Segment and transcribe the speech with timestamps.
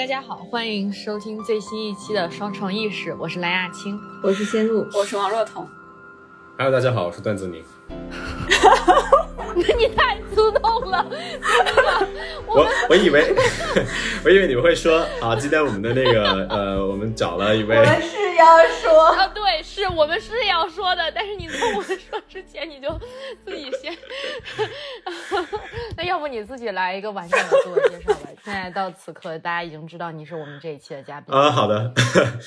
[0.00, 5.68] 大家好，欢迎收听最新一期的《双重意识》，我是蓝亚青，我是仙露，我是王若彤。
[6.56, 7.62] Hello，大家好，我是段子宁。
[9.54, 11.06] 那你太激动了，
[12.46, 13.34] 我我以为
[14.24, 22.88] 我以为你们会说，啊，今天我们的那个呃，我们找了一位，我们是要说啊，对，是我们是要说的，但是你在我们说之前，你就
[23.44, 23.94] 自己先，
[25.94, 28.29] 那要不你自己来一个完整的自我介绍吧？
[28.42, 31.50] 现在到此刻，大家已经知道你是我们这一期的嘉宾啊。
[31.50, 31.92] 好的，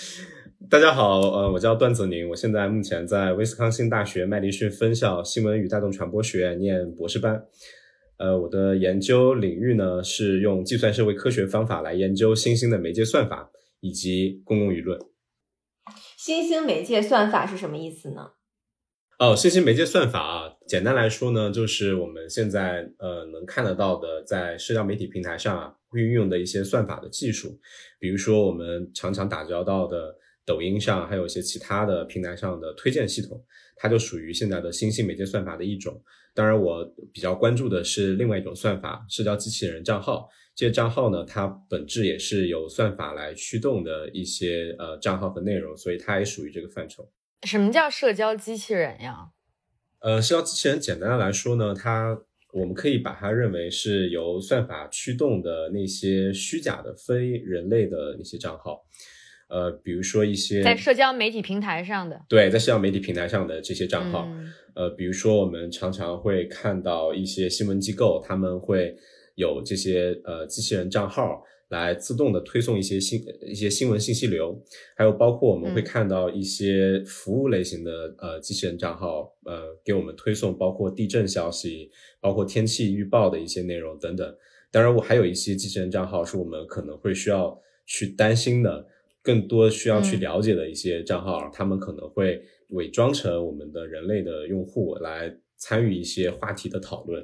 [0.69, 7.45] 大家好，呃，我叫段子宁，我现在目前在威斯康星大学麦迪逊分校新闻与大众传播学院念博士班。
[8.17, 14.99] 呃，我的研究领域呢是用计算社会科学方法来研究新兴的媒介算法以及公共舆论。
[16.17, 18.31] 新兴媒介算法是什么意思呢？
[19.19, 27.59] 哦，新兴媒介算法啊，简单来说呢，就是我们现在呃能看得到的，在社交媒体平台上啊会运用的一些算法的技术，
[27.99, 33.43] 比如说我们常常打交道的抖音上，还有一些其他的平台上的推荐系统，
[33.75, 36.01] 它就属于现在的新兴媒介算法的一种。
[36.35, 36.83] 当然，我
[37.13, 40.27] 比较关注的是另外一种算法——社交机器人账号。
[40.55, 47.07] 这些账号呢，它本质也是由算法来驱动的一些呃账号和内容，所以它也属于这个范畴。
[47.43, 49.29] 什么叫社交机器人呀？
[49.99, 52.19] 呃，社交机器人简单的来说呢，它
[52.53, 58.85] 我们可以把它认为是由算法驱动的那些虚假的非人类的那些账号。
[59.49, 64.27] 呃，比如说一些在社交媒体平台上的，对，在社交媒体平台上的这些账号。
[64.75, 68.95] 呃，比如说我们常常会看到一些新闻机构，他们会
[69.35, 74.61] 有这些呃机器人账号来自动的推送一些新一些新闻信息流，
[74.95, 84.35] 还有包括我们会看到一些服务类型的呃机器人账号，呃给我们推送包括地震消息、包括天气预报的一些内容等等。
[84.71, 88.87] 当然，我还有一些机器人账号是我们可能会需要去担心的，
[89.21, 92.43] 更多需要去了解的一些账号，他们可能会。
[92.69, 97.23] 伪装成我们的人类的用户来参与一些话题的讨论，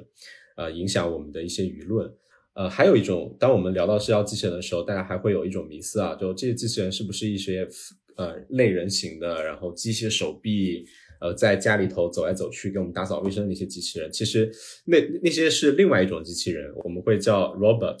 [0.56, 2.08] 呃，影响我们的一些舆论。
[2.54, 7.68] 呃，还有一种，当我们聊到社交机器人的时候，大家还会有一种迷思啊，就这些机器人是不是一些
[8.16, 10.84] 呃类人型的，然后机械手臂，
[11.20, 14.10] 呃，在家里头走来走去给我们打扫卫生的那些机器人？
[14.12, 14.50] 其实
[14.84, 17.96] 那那些是另外一种机器人，我们会叫 robot。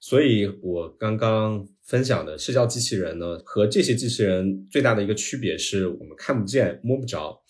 [0.00, 1.66] 所以我刚刚。
[1.88, 7.40] 分享的社交机器人呢，和这些机器人最大的一个区别是我们看不见、摸不着，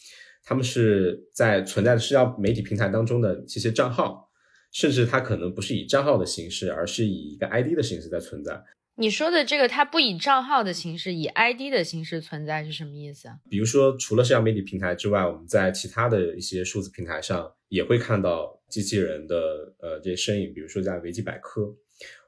[0.45, 4.28] 他们是在存在的社交媒体平台当中的这些账号，
[4.73, 8.63] 甚至它可能不是以账号的形式，而是以一个 ID 的形式在存在。
[8.97, 13.37] 你说的这个，它不以账号的形式，以 ID 的形式存在是什么意思啊？
[13.49, 19.37] 比如说，除了社交媒体平台之外，我们在其他的一些数字平台上也会看到机器人的
[19.81, 21.73] 呃这些身影，比如说在维基百科，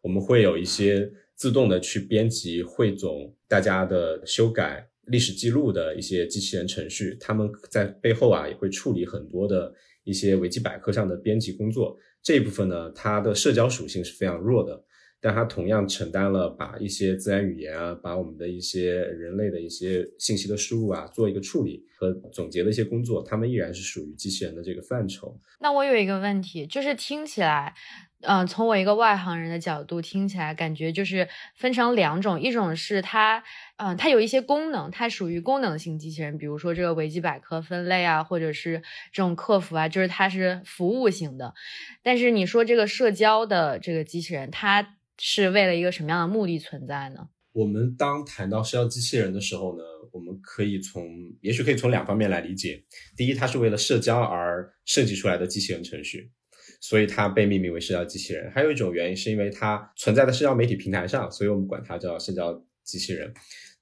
[0.02, 1.10] 我们会有一些。
[1.40, 9.72] 自动的去编辑、汇总大家的修改历史记录的一些机器人程序，他们在背后啊也会处理很多的
[10.04, 11.96] 一些维基百科上的编辑工作。
[12.22, 14.84] 这一部分呢，它的社交属性是非常弱的，
[15.20, 25.38] 但它同样承担了把一些自然语言啊，把我们的一些人类的一些信息的输入啊，做一个处理和总结的一些工作，它们依然是属于机器人的这个范畴。
[25.60, 27.74] 那我有一个问题，就是听起来。
[28.22, 33.42] 嗯，从我一个外行人的角度听起来，感觉就是分成两种，一种是它，
[33.76, 41.54] 嗯，它有一些功能，它属于功能性机器人，比如说这个维基百科分类啊，或者是这种客服啊，就是它是服务型的。
[42.02, 47.28] 但是你说这个社交的这个机器人，它是为了一个什么样的目的存在呢？
[47.52, 49.82] 我们当谈到社交机器人的时候呢，
[50.12, 51.04] 我们可以从，
[51.40, 52.84] 也许可以从两方面来理解。
[53.16, 56.30] 第一，它是为了社交而设计出来的机器人程序。
[56.80, 63.32] 所以它被命名为社交机器人，还有一种原因是因为它存在的社交媒体平台上，所以我们管它叫社交机器人。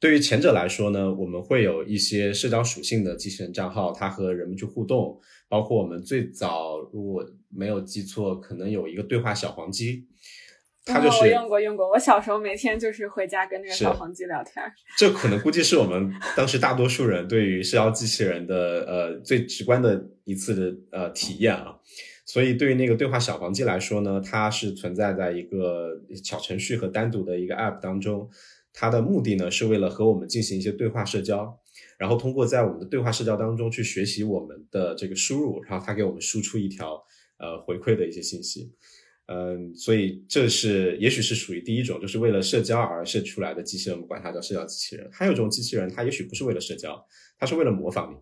[0.00, 5.19] 对于前者来说呢，我们会有一些社交属性的机器人账号，它和人们去互动，
[5.49, 10.06] 包括我们最早如果没有记错，可能有一个对话小黄鸡，
[10.84, 14.64] 它就是我用过用过，我小时候每天就是回家跟那个小黄鸡聊天。
[14.96, 21.75] 这可能估计是我们当时大多数人对于社交机器人的呃最直观的一次的呃体验啊。
[22.28, 28.28] 所以，对于那个对话小黄鸡来说呢，它是存在在一个小程序和单独的一个 App 当中。
[28.75, 31.58] 它的目的呢，是为了和我们进行一些对话社交，
[31.96, 37.02] 然后通过在我们的对话社交当中去学习我们的这个输入，然后它给我们输出一条
[37.38, 38.74] 呃回馈的一些信息。
[39.24, 45.08] 嗯，所以这是也许是属于第一种，就是为了社交而设出来的机器人，我们管它叫社交机器人。
[45.10, 47.02] 还有一种机器人，它也许不是为了社交，
[47.38, 48.19] 它是为了模仿你，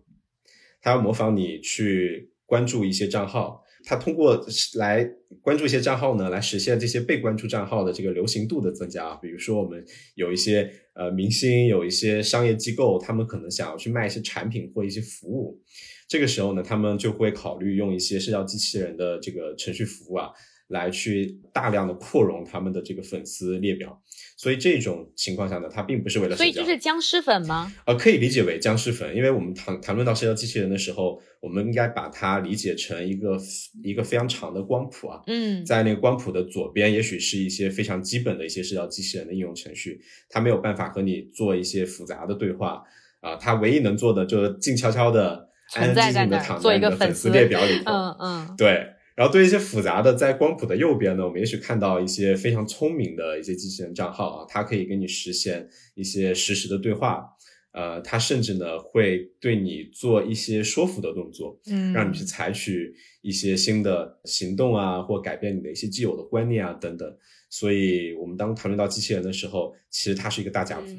[0.81, 3.61] 它要模仿你去关注一些账号。
[3.87, 4.45] 他通过
[4.75, 5.09] 来
[5.41, 9.15] 关注一些账号呢，来实现这些被关注账号的这个流行度的增加。
[9.15, 9.81] 比如说，我们
[10.15, 15.61] 有一些呃明星，有一些商业机构，他们可能想要去卖一些产品或一些服务，
[16.05, 20.31] 这个时候呢，他们就会考虑用一些社交机器人的这个程序服务啊。
[20.67, 24.01] 来去大量的扩容他们的这个粉丝列表，
[24.35, 27.71] 所以这种情况下呢，它并不是为了所以就是僵尸粉吗？
[27.85, 33.37] 呃，可以理解为僵尸粉，因为我们谈谈论到社交机器人的时候，我们应该把它理解成一个
[33.81, 35.21] 一个非常长的光谱啊。
[35.27, 42.83] 嗯，在那个光谱的左边，也许是一些非常基本的一些社交机器人的应用程序，它没有办法和你做一些复杂的对话
[43.21, 47.91] 啊，它唯一能做的就是静悄悄的、安安静静的躺在你的粉丝列表里头。
[47.93, 48.96] 嗯嗯，对。
[49.17, 57.25] 然后对一些复杂的，在光谱的右边呢，我们也许看到一些非常聪明的一些机器人账号啊，它可以跟你实现一些实时的对话，
[57.71, 62.93] 呃，它甚至呢会对你做一些说服的动作，嗯，让你去采取
[63.23, 67.17] 一些新的行动啊，或改变你的一些既有的观念啊等等。
[67.49, 70.93] 所以，我们当谈论到机器人的时候，其实它是一个大家族。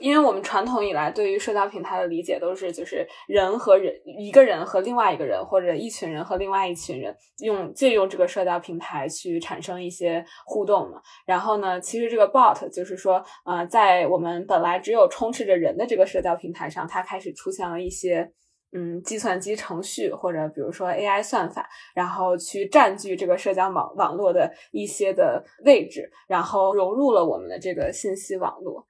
[0.00, 11.00] 因为我们传统以来对于社交平台的理解都是，就是人和人，一个人和另外一个人，或者一群人和另外一群人，用借用这个社交平台去产生一些互动嘛。
[11.24, 18.32] 然后呢，其实这个 bot 就是说，呃，在我们本来只有充斥着人的这个社交平台上，它开始出现了一些，
[18.72, 28.84] 嗯，计算机程序或者比如说 AI 算法，然后去占据这个社交网网络的一些的位置，然后融入了我们的这个信息网络。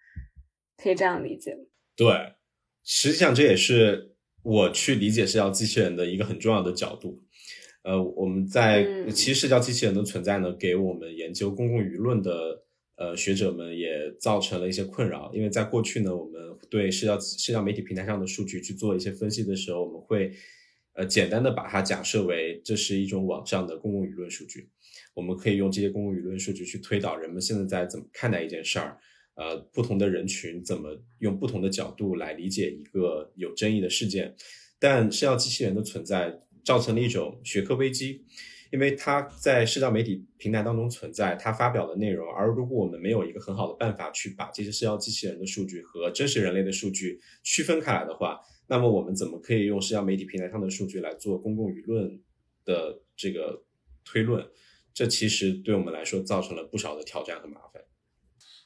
[0.77, 1.57] 可以这样理解
[1.97, 2.35] 对，
[2.85, 7.23] 实际上这也是我去理解社交机器人的一个很重要的角度。
[7.83, 12.65] 呃，我们在其实社交机器人的存在呢，给我们研究公共舆论的
[12.97, 15.31] 呃学者们也造成了一些困扰。
[15.35, 16.41] 因为在过去呢，我们
[16.71, 20.33] 对社交社交媒体平台上的数据去做一些分析的时候，我们会
[20.95, 24.71] 呃简单的把它假设为这是一种网上的公共舆论数据。
[25.13, 28.99] 我们可以用这些公共舆论数据去推导人们现在在怎么看待一件事儿。
[29.35, 34.35] 呃，不同的人群怎么用不同的角度来理解一个有争议的事件？
[34.79, 38.25] 但社交机器人的存在造成了一种学科危机，
[38.71, 52.21] 因为它在社交媒体平台当中存在，它发表的内容，而如果我们没有一个很好的办法去把这些社交机器人的数据和真实人类的数据区分开来的话，那么我们怎么可以用社交媒体平台上的数据来做公共舆论
[52.65, 53.65] 的这个
[54.05, 54.47] 推论？
[54.93, 57.83] 这其实对我们来说造成了不少的挑战和麻烦。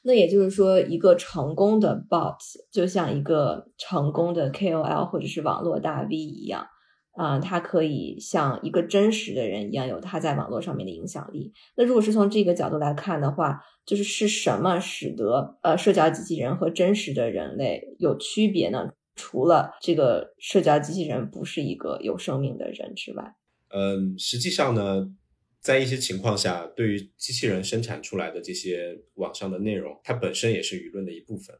[0.02, 2.36] 那也就是说，一个成功的 bot
[2.70, 6.66] 就像一个成功的 KOL 或者是网络大 V 一样，
[7.12, 11.52] 啊，它可以像一个真实的人一样，有他在网络上面的影响力。
[11.76, 18.90] 那如果是从这个角度来看的话，就是是什么使得呃社交机器人和真实的人类有区别呢？
[19.16, 23.34] 除了这个社交机器人不是一个有生命的人之外，
[23.74, 25.12] 嗯，实际上呢。
[25.60, 31.54] 在一些情况下，对于机器人生产出来的这些网上的内容，它本身也是舆论的一部分。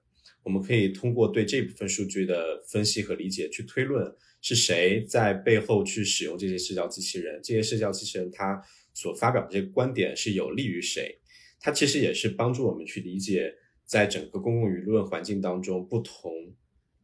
[0.45, 4.11] 我们可以通过对这部分数据的分析和理解，去推论
[4.41, 7.41] 是谁在背后去使用这些社交机器人。
[7.43, 8.63] 这些社交机器人它
[8.95, 11.19] 所发表的这些观点是有利于谁？
[11.61, 13.53] 它其实也是帮助我们去理解，
[13.85, 16.33] 在整个公共舆论环境当中，不同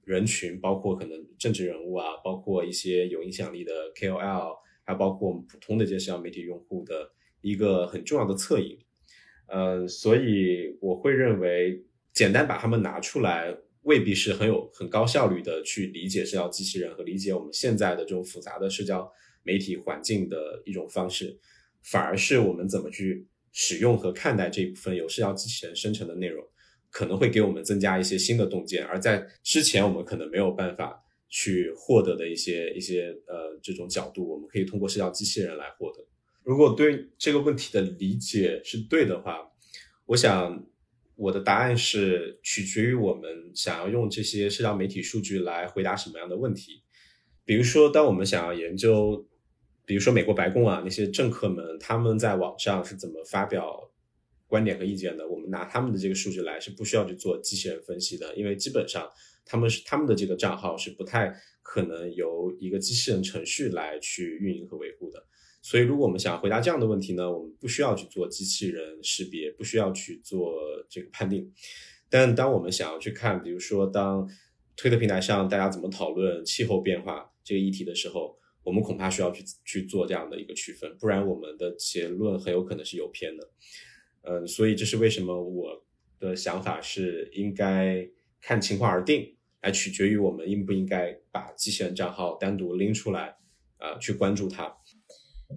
[0.05, 4.64] 人群，包括可能政治人物啊，包括一些有影响力的 KOL。
[4.85, 7.11] 还包括我们普通的这些社交媒体用户的
[7.41, 8.79] 一个很重要的侧影，
[9.49, 19.11] 呃，所以我会认为，简单把他们拿出来，未必是很有很高效率的去理解社交机器人和理解我们现在的这种复杂的社交
[19.43, 21.39] 媒体环境的一种方式，
[21.83, 26.43] 反而是我们怎么去使用和看待这一部分由社交机器人生成的内容，
[26.91, 31.04] 可能会给我们增加一些新的洞见，而在之前我们可能没有办法。
[31.37, 36.01] 去获得的一些一些呃这种角度，我们可以通过社交机器人来获得。
[36.45, 39.51] 如果对这个问题的理解是对的话，
[40.07, 40.65] 我想
[41.17, 46.85] 我的答案是取决于我们想要用这些社交媒体数据来回答什么样的问题。
[47.45, 49.27] 比如说，当我们想要研究，
[49.85, 53.91] 比如说美国白宫啊那些政客们他们在网上是怎么发表
[54.47, 59.11] 观点和意见的，我们拿他们的这个数据来是不需要去做机器人分析的，因为基本上。
[59.45, 65.23] 他们是他们的这个账号是不太可能由一个机器人程序来去运营和维护的，
[65.61, 70.55] 所以如果我们想回答这样的问题呢，我们不需要去做机器人识别，不需要去做
[70.89, 71.53] 这个判定。
[72.09, 74.29] 但当我们想要去看，比如说当
[74.77, 83.51] 推特平台上大家怎么讨论气候变化这个议题的时候，我们恐怕需要去去做这样的一个区分，不然我们的结论很有可能是有偏的。
[84.23, 85.85] 嗯，所以这是为什么我
[86.19, 88.09] 的想法是应该。
[88.47, 89.34] 看情况而定，
[89.65, 93.35] 还取决于我们应不应该把机器人账号单独拎出来，
[93.79, 94.77] 啊，去关注它。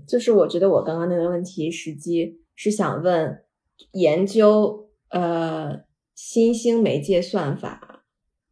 [0.08, 3.44] 就是我觉得我刚刚那个问题，实际是想问
[3.92, 5.82] 研究呃
[6.16, 8.06] 新兴媒介算法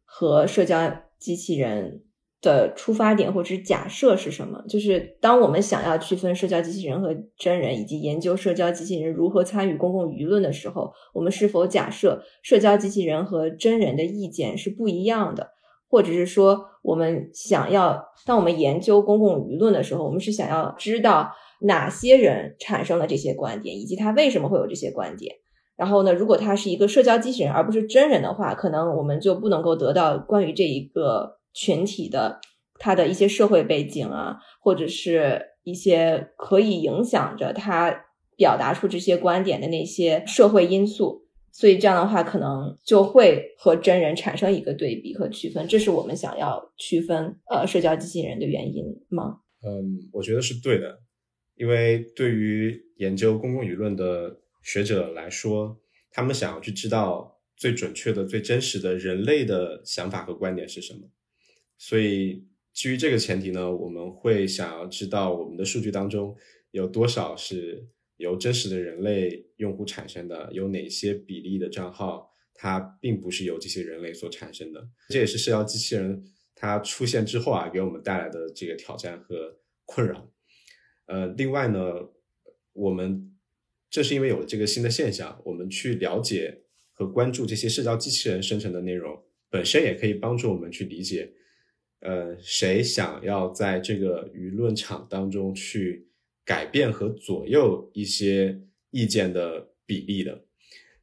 [0.04, 2.04] 和社交机器人。
[2.42, 4.62] 的出发点或者是假设是什么？
[4.68, 15.48] 就是当我们想要区分社交机器人和真人，以及研究社交机器人如何参与公共舆论的时候，我们是否假设社交机器人和真人的意见是不一样的？
[15.88, 25.34] 或者是说，我们想要当我们研究公共舆论的时候，我们是想要知道哪些人产生了这些观点，以及他为什么会有这些观点？
[25.76, 31.34] 然后呢，如果他是一个社交机器人而不是真人的话，可能我们就不能够得到关于这一个。
[31.56, 32.38] 群体的
[32.78, 38.04] 他的一些社会背景啊，或者是一些可以影响着他
[38.36, 49.38] 表达出这些观点的那些社会因素，所以这样的话可能就会和真人产生一个对比和区分，这是我们想要区分呃社交机器人的原因吗？
[49.64, 50.98] 嗯，我觉得是对的，
[51.56, 55.78] 因为对于研究公共舆论的学者来说，
[56.12, 61.00] 他们想要去知道最准确的、最真实的人类的想法和观点是什么。
[61.78, 66.36] 所以，基于这个前提呢，我们会想要知道我们的数据当中
[66.70, 74.88] 有多少是由真实的人类用户产生的，有哪些比例的账号它并不是由这些人类所产生的。
[75.10, 80.32] 这也是社交机器人它出现之后啊，给我们带来的这个挑战和困扰。
[81.06, 81.78] 呃，另外呢，
[82.72, 83.36] 我们
[83.90, 91.34] 正是因为有了这个新的现象，我们去了解和关注这些社交机器人生成的内容，本身也可以帮助我们去理解。
[92.00, 96.08] 呃，谁想要在这个舆论场当中去
[96.44, 98.60] 改变和左右一些
[98.90, 100.44] 意见的比例的？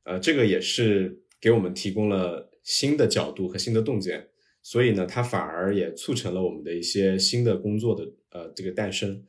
[0.04, 4.30] 呃，这个也是给我们提供了新的角度和新的洞见，
[4.62, 9.26] 所以呢，它反而也促成了我们的一些新的工作的呃这个诞生。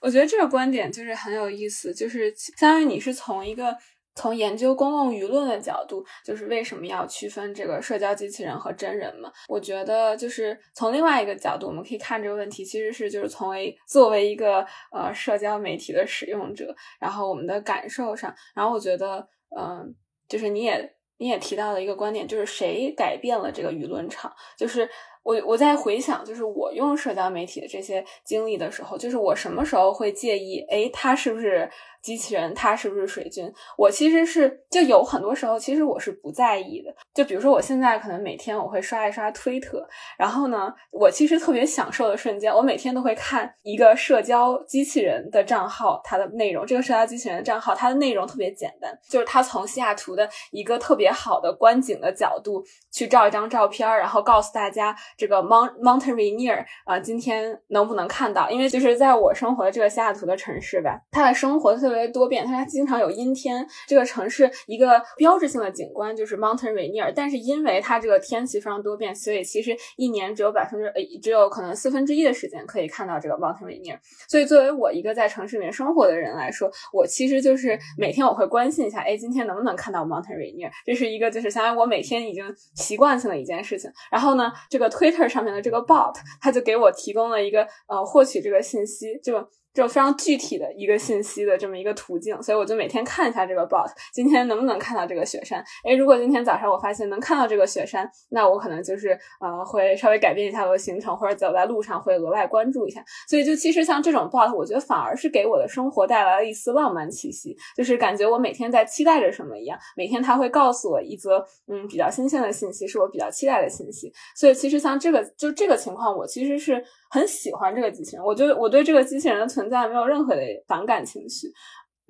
[0.00, 3.76] 我觉得这个观点就是很有意思，就是相当于你是从一个。
[4.18, 9.30] 从研究公共舆论的角度，就是为什么要区分这个社交机器人和真人嘛？
[9.46, 19.24] 我觉得就是从另外一个角度，我们可以看这个问题，其实是就是从为作为一个呃社交媒体的使用者，然后我们的感受上，然后我觉得，
[19.56, 19.94] 嗯，
[20.28, 24.34] 就是你也你也提到了一个观点，就是谁改变了这个舆论场？
[24.56, 24.90] 就是
[25.28, 30.64] 我我在回想，就是我用社交媒体的这些经历的时候，就是我什么时候会介意？
[30.70, 31.70] 哎，他是不是？
[32.00, 33.52] 机器人他是不是水军？
[33.76, 36.94] 我其实是就有很多时候，其实我是不在意的。
[37.12, 46.64] 就比如说，我现在可能每天我会刷一刷推特，然后呢，我其实特别享受的瞬间，我每天都会看一个社交机器人的账号，它的内容。
[46.64, 58.50] 这个社交机器人的账号，它的内容特别简单，就是它从西雅图的一个特别好的观景的角度去照一张照片，然后告诉大家这个 Mount Mount Rainier 啊，今天能不能看到？
[58.50, 61.98] 因为就是在我生活的这个西雅图的城市吧，它的生活特别。
[62.08, 63.66] 多变，它经常有阴天。
[63.86, 73.98] 这个城市一个标志性的景观就是 Mount Rainier，但是因为它这个天气非常多变，所以其实一年只有百分之呃，只有可能四分之一的时间可以看到这个 Mount Rainier。
[74.28, 80.70] 所以作为我一个在城市里面生活的人来说，我其实就是每天我会关心一下，哎，今天能不能看到 Mount Rainier？
[80.86, 82.44] 这是一个就是相当于我每天已经
[82.74, 83.90] 习惯性的一件事情。
[84.10, 89.48] 然后呢，这个 Twitter 上面的这个 bot，它就给我提供了一个呃获取这个信息就。
[89.78, 95.64] 这非常具体的一个信息的这么一个途径，所以我就每天看一下这个 bot，今天能不能看到这个雪山？
[95.84, 103.00] 诶，如果今天早上我发现能看到这个雪山，那我可能就是呃会稍微改变一下我的行程，或者走在路上会额外关注一下。
[103.28, 114.12] 所以就其实像这种 bot，我觉得反而是给我的生活带来了一丝浪漫气息，就是感觉我每天在期待着什么一样，每天他会告诉我一则嗯比较新鲜的信息，是我比较期待的信息。
[114.34, 116.84] 所以其实像这个就这个情况，我其实是。
[117.10, 121.52] 很喜欢这个机器人，我觉得我对这个机器人的存在没有任何的反感情绪，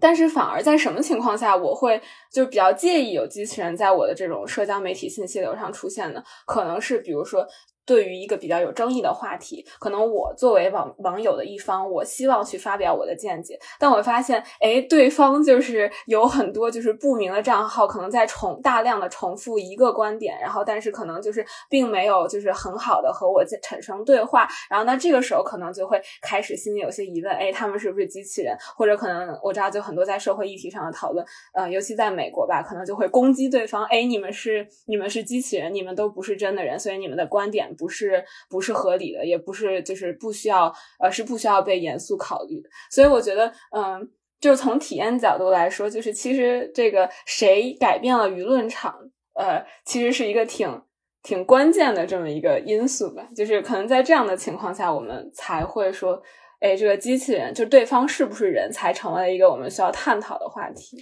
[0.00, 2.00] 但是反而在什么情况下我会
[2.32, 6.22] 就比较介意有机器人在我的这种社交媒体信息流上出现呢？
[6.46, 7.46] 可能是比如说。
[7.88, 28.54] 对于一个比较有争议的话题，可能我作为网网友的一方，我希望去发表我的见解，但我发现，哎，对方就是有很多就是不明的账号，可能在重大量的重复一个观点，然后但是可能就是并没有就是很好的和我产生对话，然后那这个时候可能就会开始心里有些疑问，哎，他们是不是机器人？
[28.76, 37.74] 或者可能我知道就很多在社会议题上的讨论，呃，尤其在美国吧，可能就会攻击对方，哎，你们是你们是机器人，你们都不是真的人，所以你们的观点。
[37.78, 42.68] 不是不是合理的，也不是就是不需要呃是不需要被严肃考虑的。
[42.90, 48.94] 所以我觉得，嗯，就是从体验角度来说，就是其实这个谁改变了舆论场，
[49.34, 50.82] 呃，其实是一个挺
[51.22, 53.28] 挺关键的这么一个因素吧。
[53.36, 56.22] 就是可能在这样的情况下，我们才会说，
[56.60, 60.96] 哎，这个机器人就对方是不是人才成为了一个我们需要探讨的话题。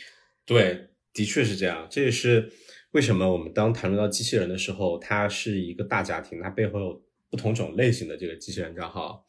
[0.45, 1.87] 对，的确是这样。
[1.91, 2.51] 这也是
[2.93, 9.27] 为什么我们当谈论到机器人的时候，它是一个大家庭，它背后有不同种类型的这个机器人账号。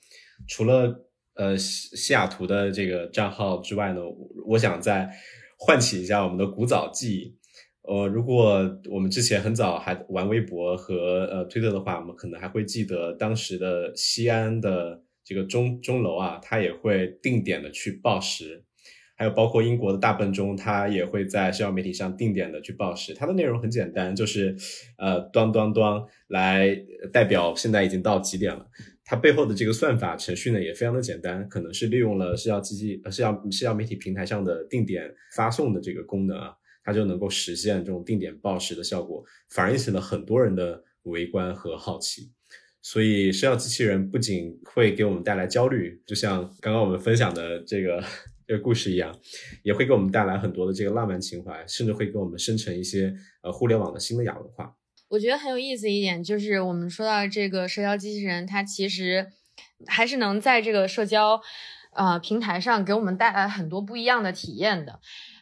[0.47, 4.01] 除了呃西西雅图的这个账号之外呢，
[4.45, 5.09] 我想再
[5.57, 7.37] 唤起一下我们的古早记忆。
[7.81, 18.65] 呃，如果我们之前很早还玩微博和呃推特的话，我们可能还会记得当时的西安的这个钟钟楼啊，它也会定点的去报时，
[19.17, 23.15] 还有包括英国的大笨钟，它也会在社交媒体上定点的去报时。
[23.15, 24.55] 它的内容很简单，就是
[24.97, 26.79] 呃端端端来
[27.11, 28.65] 代表现在已经到几点了。
[29.03, 36.53] 它背后的这个算法程序呢也非常的简单，可能是利用了社交机器呃社交社交媒体平台上的定点发送的这个功能啊。
[36.83, 42.31] 它就能够实现这种定点报时的效果，反而引起了很多人的围观和好奇。
[42.81, 48.01] 所以，社交机器人不仅会给我们带来焦虑，就像刚刚我们分享的这个
[48.47, 49.13] 这个故事一样，
[49.61, 53.13] 也会给我们带来很多的这个浪漫情怀，甚至会给我们生成一些
[53.43, 54.73] 呃互联网的新的亚文化。
[55.09, 59.27] 我觉得很有意思一点就是，我们说到这个社交机器人，它其实
[59.85, 61.41] 还是能在这个社交
[61.93, 64.99] 呃平台上给我们带来很多不一样的体验的。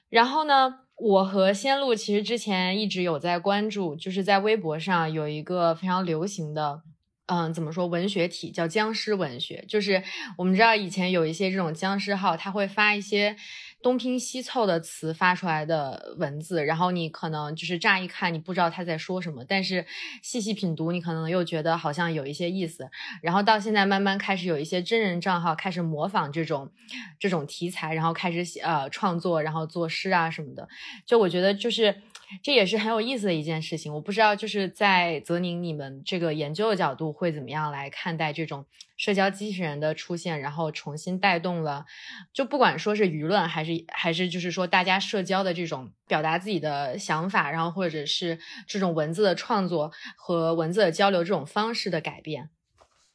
[0.09, 0.79] 然后呢？
[0.97, 6.83] 我和仙露其实之前一直有在关注，就是在微博上有一个非常流行的，
[7.27, 10.03] 嗯，怎么说文学体叫僵尸文学，就是
[10.37, 13.35] 我们知道以前有一些这种僵尸号，他会发一些。
[13.83, 19.85] 东拼西凑的词发出来的文字，然后你可能就是乍一看你不知道他在说什么，但是
[20.23, 22.89] 细细品读，你可能又觉得好像有一些意思。
[23.21, 26.71] 然后到现在慢慢开始有一些真人账号开始模仿这种
[27.19, 30.67] 这种题材，然后开始写呃创作，然后作诗啊什么的。
[31.05, 32.01] 就我觉得就是。
[32.41, 38.65] 这也是很有意思的一件事情，我不知道就是在泽宁你们这个研究的角度会怎么样来看待这种
[38.97, 41.85] 社交机器人的出现，然后重新带动了，
[42.33, 52.49] 就不管说是舆论还是还是就是说大家社交的这种表达自己的想法，然后或者是这种文字的创作和文字的交流这种方式的改变。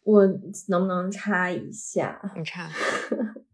[0.05, 0.27] 我
[0.69, 2.21] 能不能插一下？
[2.37, 2.71] 你插。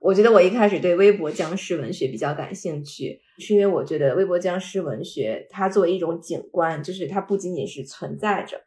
[0.00, 8.58] 我觉得我一开始对微博僵尸文学比较感兴趣，是因为我觉得微博僵尸文学它作为一种景观，就是它不仅仅是存在着，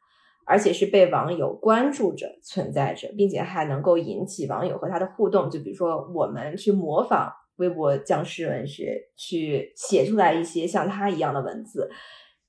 [0.46, 5.50] 而且是被网友关注着存在着，并且还能够引起网友和他的互动。
[5.50, 11.90] 就比如说我们去模仿微博僵尸文学，去写出来一些像他一样的文字，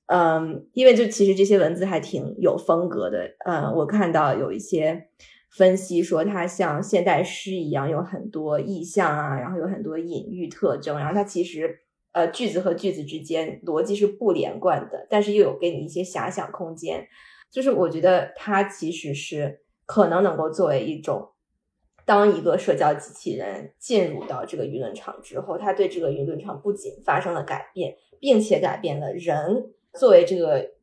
[0.05, 5.07] 嗯，因为就其实这些文字还挺有风格的，嗯，我看到有一些。
[5.55, 11.79] 分析说，它像现代诗一样，有很多意象啊，然后有很多隐喻特征，然后它其实
[12.11, 17.07] 呃句子和句子之间逻辑是不连贯的，但是又有给你一些遐想空间。
[17.49, 21.29] 就是我觉得它其实是可能能够作为一种，
[22.05, 30.74] 当一个社交机器人进入到这个舆论场之后，它对这个舆论场不仅发生了改变，并且改变了人作为这个。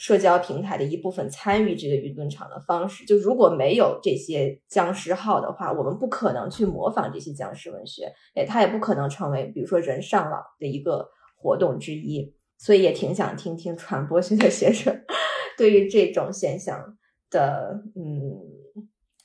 [0.00, 12.34] 社交平台的一部分参与这个舆论场的方式，就如果没有这些僵尸号的话，我们不可能去模仿这些僵尸文学，哎，它也不可能成为比如说人上网的一个活动之一。
[12.56, 15.02] 所以也挺想听听传播学的学生
[15.56, 16.98] 对于这种现象
[17.30, 18.38] 的嗯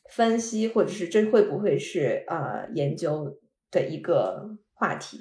[0.10, 3.38] 分析，或者是这会不会是啊研究
[3.72, 5.20] 的一个话题。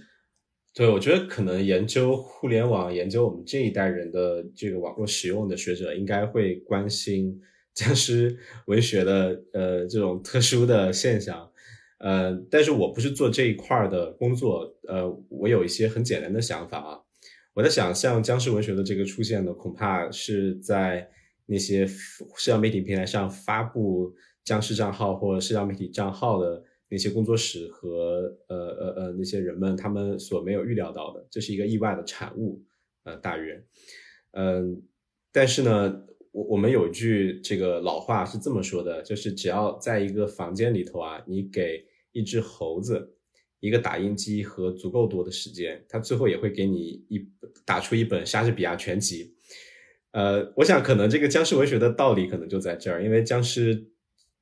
[0.76, 7.40] 对，我觉得可能研究互联网、研究我们这一代人的这个网络使用的学者，应该会关心
[7.72, 11.48] 僵尸文学的呃这种特殊的现象，
[11.98, 16.98] 呃，但是我不是做这一块的工作，呃，我有一些很简单的想法啊。
[17.54, 21.08] 我在想，像僵尸文学的这个出现呢，恐怕是在
[21.46, 24.12] 那些社交媒体平台上发布
[24.44, 26.64] 僵尸账号或者社交媒体账号的。
[26.94, 32.62] 那些工作室和呃呃呃那些人们，他们所没有预料到的，这是一个意外的产物，
[33.02, 33.60] 呃，大约，
[34.30, 34.80] 嗯，
[35.32, 43.16] 但是呢，我我们有一句这个老话是这么说的，就是只要在一个房间里头啊，你给一只猴子
[43.58, 47.28] 一个打印机和足够多的时间，它最后也会给你一
[47.64, 49.34] 打出一本莎士比亚全集，
[50.12, 53.90] 呃，我想可能这个僵尸文学的道理可能就在这儿，因为僵尸。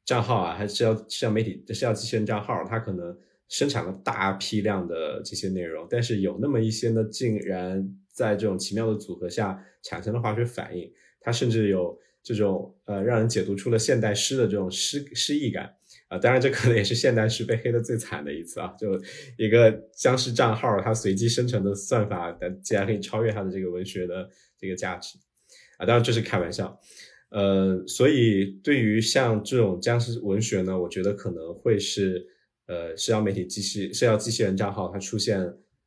[0.04, 3.16] 账号啊，还是要社交媒体的社交机器人账号，它可能
[3.48, 15.74] 生产了大批量的这些内容，但是有那么一些呢，竟然在这种奇妙的组合下产生了化学反应，它甚至有这种呃让人解读出了现代诗的这种诗诗意感
[16.08, 16.18] 啊！
[16.18, 18.74] 当然，这可能也是现代诗被黑的最惨的一次啊！
[18.78, 19.00] 就
[19.36, 25.18] 一个僵尸账号，它随机生成的算法，竟然可以超越它的这个文学的这个价值
[25.78, 25.86] 啊！
[25.86, 26.80] 当然这是开玩笑。
[27.32, 32.26] 呃，所以对于像这种僵尸文学呢，我觉得可能会是
[32.66, 35.40] 呃社交媒体机器社交机器人账号它出现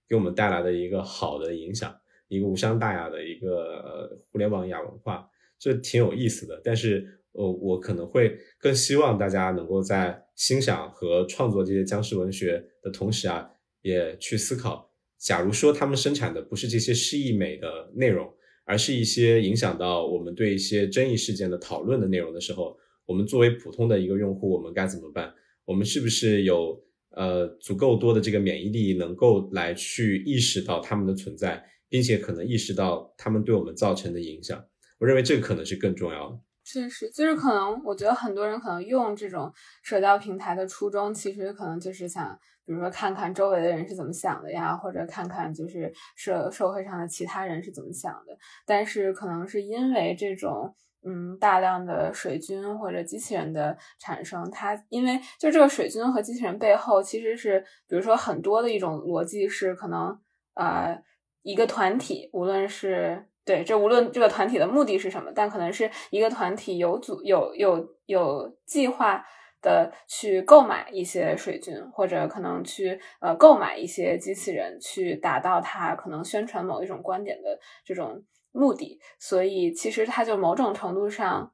[0.10, 1.96] 给我们带来的一个好的影响，
[2.30, 5.30] 一个无伤大雅的一个呃互联网亚文化，
[5.60, 6.60] 这挺有意思的。
[6.64, 13.48] 但是呃，我可能会更希望大家能够在欣赏和创作这些僵尸文学的同时啊，
[13.84, 18.34] 也去思考，假如说他们生产的不是这些诗意美的内容。
[18.66, 22.76] 而是一些影响到我们对一些争议事件的讨论的内容的时候，
[23.06, 25.32] 我们作为普通的一个用户，我们该怎么办？
[25.64, 34.66] 我们是不是有呃足够多的这个免疫力，能够来去意识到他们的存在，并且可能意识到他们对我们造成的影响？
[35.00, 36.40] 我认为这个可能是更重要的。
[36.64, 42.40] 确实，就是可能我觉得很多人可能用这种社交平台的初衷，其实可能就是想。
[42.66, 48.36] 比如说，看看周围的人是怎么想的呀，或者看看就是社社会上的其他人是怎么想的。
[48.66, 50.74] 但是，可能是因为这种
[51.06, 60.20] 嗯大量的水军或者机器人的产生，它因为就这个水军和机器人背后其实是，比如说很多的一种逻辑是可能
[60.56, 61.00] 呃
[61.44, 69.24] 一个团体，无论是对这无论这个团体的目的是什么，但可能是一个团体有组有有有计划。
[69.66, 79.00] 的去购买一些水军，或者可能去呃购买一些机器人，去达到他可能宣传某一种观点的这种目的。
[79.20, 81.52] 所以其实它就某种程度上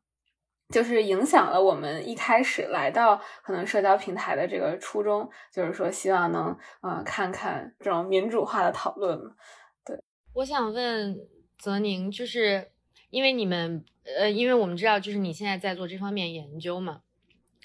[0.70, 9.18] 就是影响了我们一开始来到可能社交平台的这个初衷，就是说希望能啊看看这种民主化的讨论。
[9.86, 9.98] 对，
[10.34, 11.18] 我想问
[11.58, 12.72] 泽宁，就是
[13.10, 13.84] 因为你们
[14.18, 17.02] 呃，因为我们知道，就是你现在在做这方面研究嘛。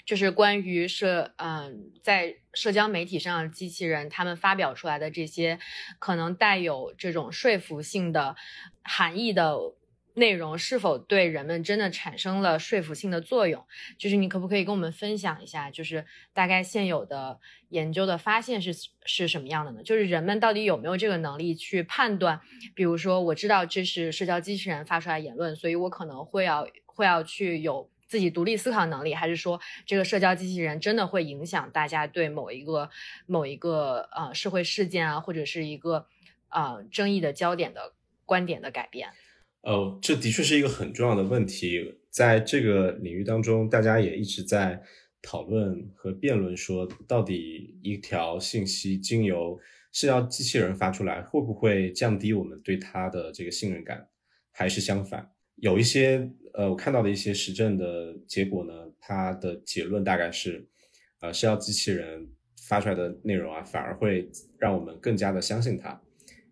[0.07, 5.59] 就是关于社，嗯，在社交媒体上，机器人他们发表出来的这些
[5.99, 8.37] 可能带有这种说服性的
[8.83, 9.57] 含义的
[10.13, 13.65] 内容，是否对人们真的产生了说服性的作用？
[13.97, 18.71] 就是你可不可以跟我们分享一下，就是大概现有的研究的发现是
[19.03, 19.83] 是什么样的呢？
[19.83, 22.39] 就是人们到底有没有这个能力去判断？
[22.73, 27.91] 比如说，我知道这是社交机器人发出来言论，所以我可能会要会要去有。
[28.07, 32.89] 自己独立思考能力，还是说这个社交机器人真的会影响大家对某一个
[33.25, 36.07] 某一个呃社会事件啊，或者是一个
[36.49, 37.93] 呃争议的焦点的
[38.25, 39.09] 观点的改变？
[39.61, 44.81] 呃，这的确是一个很重要的问题，在这个领域当中，大家也一直在
[45.21, 49.59] 讨论和辩论，说到底一条信息经由
[49.91, 54.07] 社交机器人发出来，会不会降低我们对它的这个信任感，
[54.51, 55.31] 还是相反？
[55.57, 60.67] 有一些呃，我看到的一些实证的结果呢，它的结论大概是，
[61.19, 62.27] 呃，社交机器人
[62.67, 65.99] 发出来的内容啊，反而会让我们更加的相信它，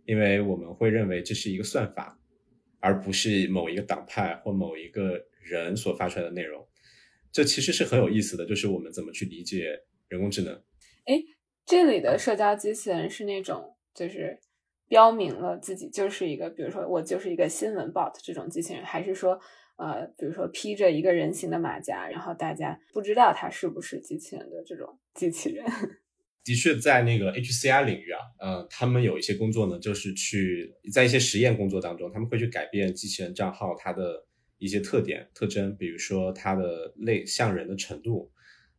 [0.06, 2.20] 因为我们会认为这是一个算法，
[2.80, 6.68] 而不是某一个党派或某一个人所发出来的内容。
[7.32, 10.54] 这其实是很有意思的，就是我们怎么去理解人工智能。
[11.06, 11.22] 哎，
[11.66, 14.40] 这里的社交机器人是那种就是。
[14.88, 19.40] 标明了自己就是一个，比如说我就是一个新闻 bot 这种机器人，还是说，
[19.78, 25.66] 呃，比如说披着一个人形的马甲，然后大家不知道它是不是机器人的这种机器人。
[26.46, 34.28] 的确，在那个 HCI 领域啊，呃，他们有一些工作呢，就是去在一些实验工作当中，他们会去改变机器人账号它的
[34.60, 38.32] 一些特点特征，比如说它的类像人的程度，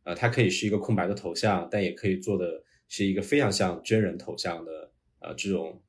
[0.05, 5.83] 呃，它可以是一个空白的头像，但也可以做的是一个非常像真人头像的，呃，这种。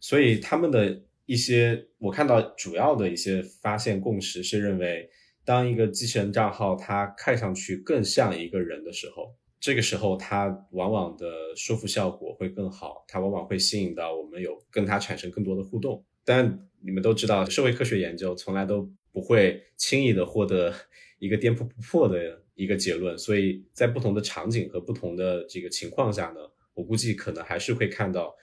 [0.00, 5.10] 所以他们的一些，我看到主要的一些发现共识是认为，
[5.44, 16.02] 当一个机器人账号它看上去更像一个人的时候，这个时候它往往的说服效果会更好，它往往会吸引到我们有跟它产生更多的互动。
[16.24, 20.72] 但你们都知道，社会科学研究从来都不会轻易的获得
[21.18, 26.40] 一个颠扑不破的一个结论，所以在不同的场景和不同的这个情况下呢，
[26.74, 28.34] 我估计可能还是会看到。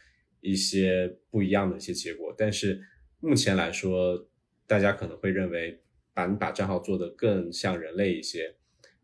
[0.45, 2.79] 一些不一样的一些结果，但是
[3.19, 4.27] 目前来说，
[4.67, 5.81] 大家可能会认为
[6.13, 8.55] 把你把账号做得更像人类一些，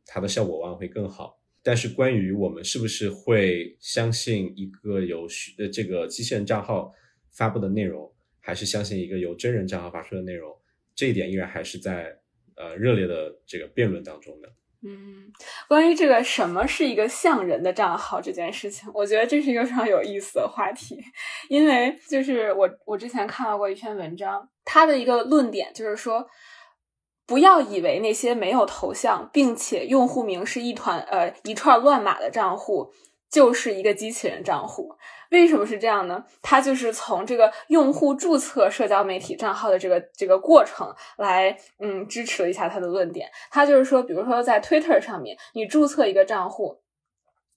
[0.06, 1.42] 它的效果往往会更好。
[1.64, 5.28] 但是关于我们是不是会相信一个由
[5.58, 6.94] 呃这个机器人账号
[7.32, 10.56] 发布的内容，还是相信一个由真人账号发出的内容，
[10.96, 12.18] 这一点依然还是在
[12.56, 14.52] 呃热烈的这个辩论当中的。
[14.84, 15.32] 嗯，
[15.68, 21.00] 关于这个什么是一个像人的账号这件事情，我觉得这是一个非常有意思的话题。
[21.50, 26.28] 因为就是我我之前看到过一篇文章，它的一个论点就是说，
[27.28, 32.92] 不要以为那些没有头像并且用户名是一团呃一串乱码的账户
[33.32, 34.94] 就是一个机器人账户。
[35.30, 36.26] 为什么是这样呢？
[36.42, 43.30] 它就是从这个用户注册社交媒体账号的这个这个过程来，嗯，支持了一下他的论点。
[43.50, 46.81] 他就是说，比如说在 Twitter 上面，你注册一个账户。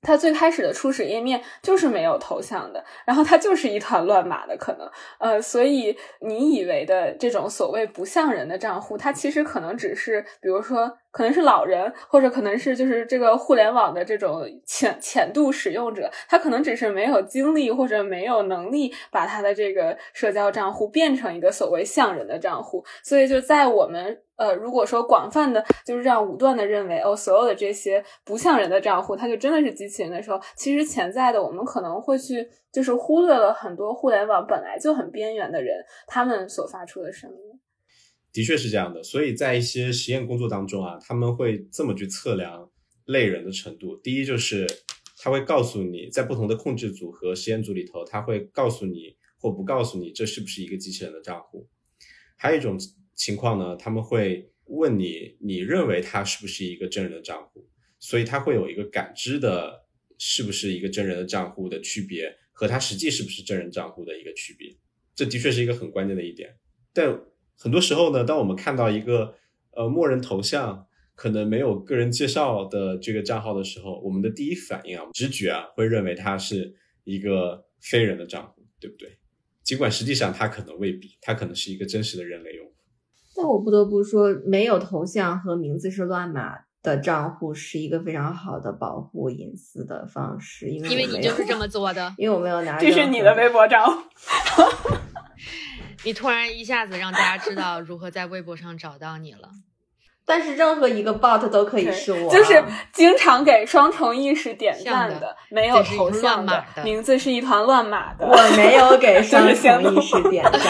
[0.05, 4.89] 它最开始的初始页面就是没有头像的，然后它就是一团乱码的可能，
[5.19, 10.97] 呃，所以你以为的这种所谓不像人的账户，它其实可能只是，比如说。
[11.15, 22.85] 可能是老人，或者可能是就是这个互联网的这种浅浅度使用者，他可能只是没有精力或者没有能力把他的这个社交账户变成一个所谓像人的账户。
[23.05, 37.61] 所以就在我们呃，如果说广泛的就是这样武断的认为哦，所有的这些不像人的账户，它就真的是机器人的时候，其实潜在的我们可能会去就是忽略了很多互联网本来就很边缘的人他们所发出的声音。
[38.33, 42.69] 的确是这样的，所以在一些实验工作当中啊，他们会这么去测量
[43.05, 43.97] 类人的程度。
[43.99, 44.67] 第一就是
[45.19, 51.69] 他会告诉你，在不同的控制组和实验组里头，他会告诉你或不告诉你这是不是一个机器人的账户。
[52.37, 52.77] 还有一种
[53.15, 57.69] 情况呢，他们会问你，你认为他是不是一个真人的账户？
[57.99, 59.87] 所以他会有一个感知的，
[60.19, 64.77] 是不是一个真人的账户的区别，和他实际是不是真人账户的一个区别。
[65.15, 66.57] 这的确是一个很关键的一点，
[66.93, 67.21] 但。
[67.57, 69.37] 很多时候呢，当我们看到一个
[69.71, 76.75] 呃默认头像，可能没有个人介绍的这个账号的时候，我们的第一反应啊，直觉啊，会认为它是
[77.05, 79.19] 一个非人的账户，对不对？
[79.63, 82.74] 尽管实际上它可能未必，它可能是一个真实的人类用户。
[83.37, 94.03] 但我不得不说，没有头像和名字是乱码的账户是一个非常好的保护隐私的方式，因为因为你就是这么做的，因为我没有拿这是你的微博账户。
[96.05, 99.49] 你突然一下子让大家知道如何在微博上找到你了，
[100.27, 108.27] 但是任何一个 bot 都可以是我，就是经常给双重意识点赞的，没有头像的，名字是一团乱码的。
[108.27, 110.61] 我没有给 双重意识点赞。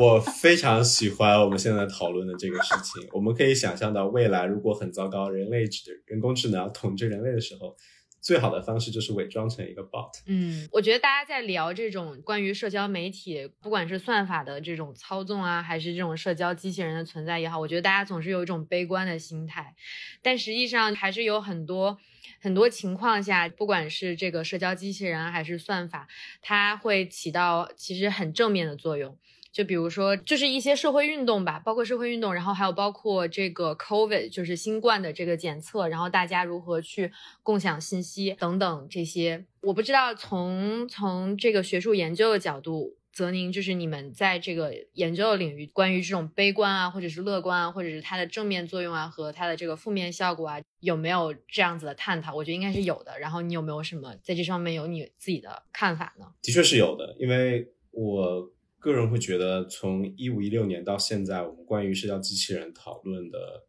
[0.00, 3.06] 我非常喜欢我们现在讨论的这个事情。
[3.12, 5.64] 我们可以想象到未来如果很糟糕，人类
[6.06, 7.76] 人工智能要统治人类的时候。
[8.22, 10.10] 最好的方式就是伪装成一个 bot。
[10.26, 19.74] 嗯，我觉得大家在聊这种关于社交媒体，不管是算法的这种操纵啊，还是这种社交机器人的存在也好，我觉得大家总是有一种悲观的心态。
[20.22, 21.96] 但实际上还是有很多
[22.42, 26.06] 很多情况下，不管是这个社交机器人还是算法，
[26.42, 29.16] 它会起到其实很正面的作用。
[29.52, 37.10] 就比如说，就是一些社会运动吧，包括社会运动，然后还有包括这个 COVID，就是新冠的这个检测，然后大家如何去
[37.42, 52.32] 共享信息等等这些，我不知道从从这个学术研究的角度，泽宁就是你们在这个研究的领域，关于这种悲观啊，或者是乐观啊，或者是它的正面作用啊和它的这个负面效果啊，有没有这样子的探讨？
[52.36, 53.18] 我觉得应该是有的。
[53.18, 56.26] 然后你有没有什么在这上面有你自己的看法呢？
[56.40, 58.48] 的确是有的，因为我。
[58.80, 63.66] 个人会觉得，从一五一六年到现在，我们关于社交机器人讨论的，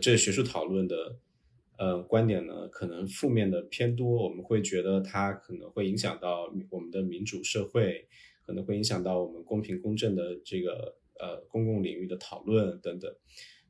[0.00, 1.18] 这个学术讨论的，
[1.76, 4.24] 呃，观点呢，可能负面的偏多。
[4.24, 8.08] 我们会觉得它可能会影响到我们的民主社会，
[8.46, 13.14] 可能会影响到我们公平公正的这个呃公共领域的讨论等等。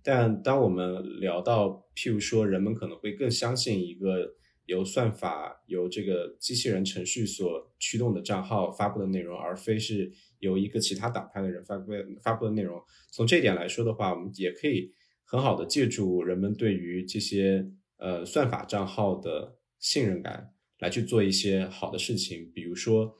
[0.01, 4.35] 但当我们聊到，譬如说，人们可能会更相信一个
[4.67, 10.13] 由算法、由这个机器人程序所驱动的账号发布的内容，而非是。
[10.41, 11.91] 由一个其他党派的人发布
[12.23, 12.79] 发布的内容，
[13.11, 14.93] 从这一点来说的话，我们也可以
[15.25, 22.53] 很好的借助人们对于这些呃算法账号的信任感来去做一些好的事情。
[22.53, 23.17] 比如说，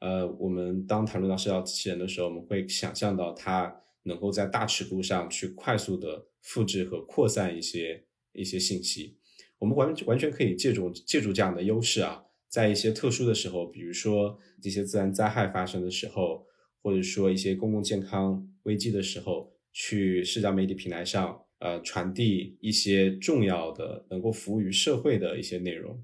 [0.00, 9.17] 呃，我们当谈论到社交机器人的时候，我们会想象到它能够在大尺度上去快速的复制和扩散一些一些信息。
[9.58, 16.46] 我们完完全可以借助借助这样的优势啊，在一些特殊的时候，比如说这些自然灾害发生的时候。
[16.80, 26.02] 或者说一些公共健康危机的时候，去社交媒体平台上，呃，传递一些重要的、能够服务于社会的一些内容，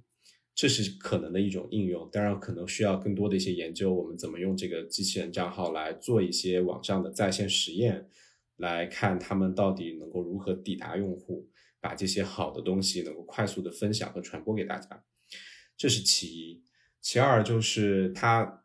[0.53, 2.07] 这是可能的一种应用。
[2.13, 8.09] 当然，可能需要更多的一些研究，我们怎么用这个机器人账号来做一些网上的在线实验，
[8.57, 11.49] 来看他们到底能够如何抵达用户，
[11.85, 15.05] 把这些好的东西能够快速的分享和传播给大家。
[15.77, 16.63] 这是其一，
[17.01, 18.63] 其二就是它。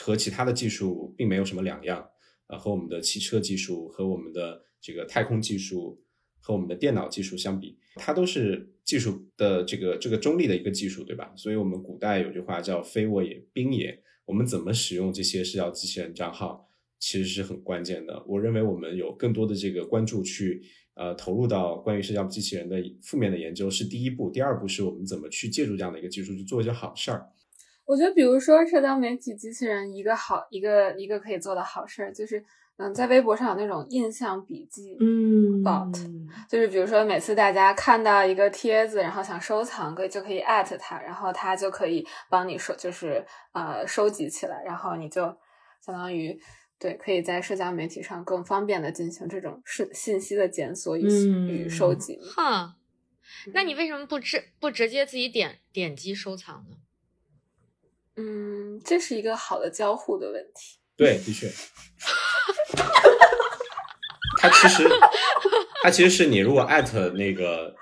[0.00, 2.08] 和其他的技术并没有什么两样，
[2.46, 6.00] 呃，和我们的汽车技术、和我们的这个太空技术、
[6.38, 11.32] 和我们的电脑技术相比，它都是技术的这个这个中立的一个技术，对吧？
[11.36, 14.00] 所以，我们古代有句话叫“非我也，兵也”。
[14.24, 16.70] 我们怎么使用这些社交机器人账号，
[17.00, 18.24] 其实是很关键的。
[18.28, 20.62] 我认为我们有更多的这个关注去
[20.94, 27.28] 呃投入到关于社交机器人的负面的研究是第一步，第二步是我们怎么去借助这样的一个技术去做一些好事儿。
[27.84, 32.42] 我觉得，比如说社交媒体机器人，一个好一个一个可以做的好事儿，就是
[32.76, 35.92] 嗯，在微博上有那种印象笔记，嗯，bot，
[36.48, 45.22] 就是比如说每次大家看到一个帖子，然后想收藏，可以就可以艾特它，然后它就可以帮你收，就是呃收集起来，然后你就
[45.84, 46.38] 相当于
[46.82, 51.06] 对，可以在社交媒体上更方便的进行这种信信息的检索与
[51.46, 52.18] 与收集。
[52.34, 52.74] 哈，
[53.54, 56.78] 那你为什么不直不直接自己点点击收藏呢？
[58.16, 60.80] 嗯，这是一个好的交互的问题。
[60.96, 61.48] 对，的确，
[64.38, 64.88] 它其实
[65.84, 67.76] 它其实是你如果艾特那个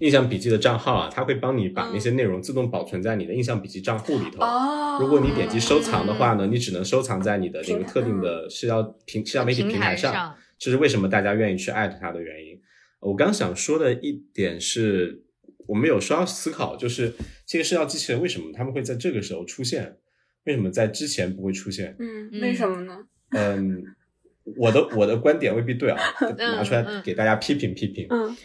[0.00, 4.42] 印象笔记的账号啊，它会帮你把那些内容自动保存在你的印象笔记账户里头。
[4.42, 10.34] 哦，如果你点击收藏的话呢，你只能收藏在你的那个特定的社交平社交媒体平台上。
[10.58, 12.60] 这是为什么大家愿意去艾特它的原因。
[13.00, 15.22] 我刚想说的一点是。
[15.66, 17.14] 我们有时候要思考，就是
[17.46, 19.96] 这些社交机器人为什么他们会在这个时候出现？
[20.44, 21.96] 为什么在之前不会出现？
[21.98, 22.98] 嗯，为什么呢？
[23.30, 23.82] 嗯，
[24.58, 25.98] 我的我的观点未必对啊，
[26.36, 28.06] 拿出来给大家批评批评。
[28.10, 28.36] 嗯，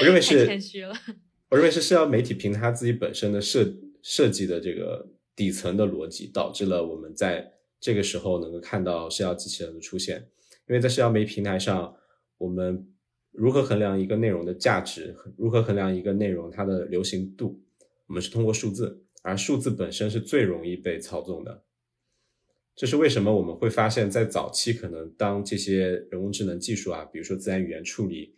[0.00, 0.94] 我认为是谦虚了。
[1.50, 10.28] 我认为是社交媒体平台自己本身的设设计的这个底层的逻辑，导致了我们在这个时候能够看到社交机器人的出现。
[10.68, 11.94] 因为在社交媒体平台上，
[12.38, 12.88] 我们。
[13.30, 15.14] 如何衡量一个内容的价值？
[15.36, 17.62] 如何衡量一个内容它的流行度？
[18.08, 21.62] 我们是通过数字，而数字本身是最容易被操纵的。
[22.74, 28.34] 这是为什么我们会发现，在早期可能当这些人工智能技术啊，比如说自然语言处理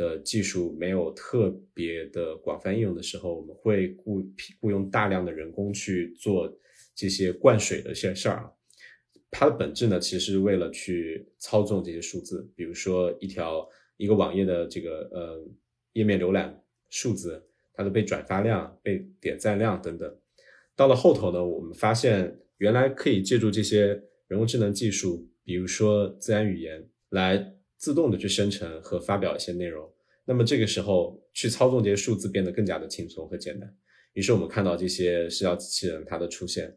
[0.00, 4.22] 的技术没有特别的广泛应用的时候，我们会雇
[4.60, 6.50] 雇佣大量的人工去做
[6.94, 8.50] 这些灌水的一些事儿啊。
[9.30, 13.68] 它的本质呢，其实是为了去操纵这些数字，比如说一条。
[14.02, 15.46] 一个网页的这个呃
[15.92, 16.58] 页面浏览
[16.88, 20.18] 数字，它的被转发量、被点赞量等等，
[20.74, 23.88] 到了后头呢，我们发现原来可以借助这些
[24.26, 27.36] 人工智能技术，比如说自然语言，来
[27.80, 29.92] 自动的去生成和发表一些内容。
[30.24, 33.68] 那么这个时候去操纵这些数字变得更加的轻松和简单。
[34.12, 36.72] 于是我们看到这些社交机器人它的出现，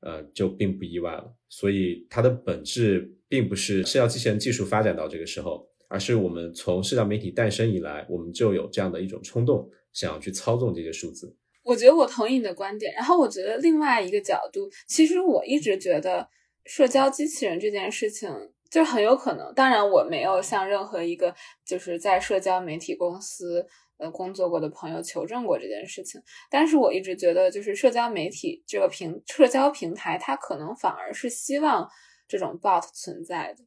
[0.00, 1.36] 呃，就并不意外了。
[1.50, 5.68] 所以它的本质并不是社交机器人技术发展到这个时候。
[5.86, 11.36] 而是我们从社交媒体诞生以来，我们就有这样的一种冲动，想要去操纵这些数字。
[11.62, 12.92] 我觉得我同意你的观点。
[12.94, 16.26] 然后我觉得另外一个角度，其实我一直觉得
[16.64, 18.28] 社交机器人这件事情
[18.74, 19.54] 就很有可能。
[19.54, 21.32] 当然，我没有向任何一个
[21.64, 23.64] 就是在社交媒体公司
[23.98, 26.20] 呃工作过的朋友求证过这件事情。
[26.50, 31.88] 但是我一直觉得，就是社交媒体这个平社交平台，它可能反而是希望
[32.26, 33.62] 这种 bot 存在的。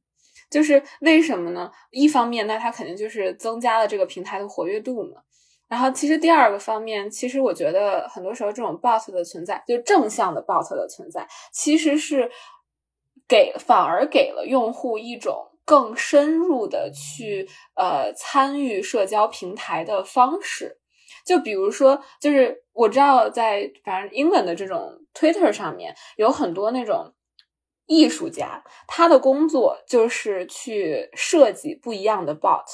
[0.52, 1.72] 就是为什么呢？
[1.92, 5.22] 一方面，那它肯定就是增加了这个平台的活跃度嘛。
[5.70, 12.30] 然后，其实第二个方面，其实我觉得很多时候这种 bot 的存在，就正向的 bot 的存在，其实是
[13.28, 20.80] 给反而给了用户一种更深入的去呃参与社交平台的方式。
[21.26, 27.14] 就比如说，就是我知道在反正英文的这种 Twitter 上面有很多那种。
[27.90, 32.66] 艺术家他的工作就是去设计不一样的 bot，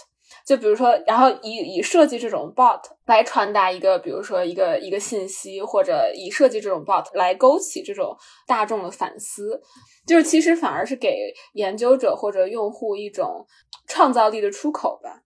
[0.45, 8.15] 就比如说，然后以以设计这种 bot 来传达一个，比如说一个一个信息，或者以设计这种 bot 来勾起这种
[8.47, 9.61] 大众的反思，
[10.05, 13.45] 就是其实反而是给研究者或者用户一种
[13.87, 15.21] 创造力的出口吧。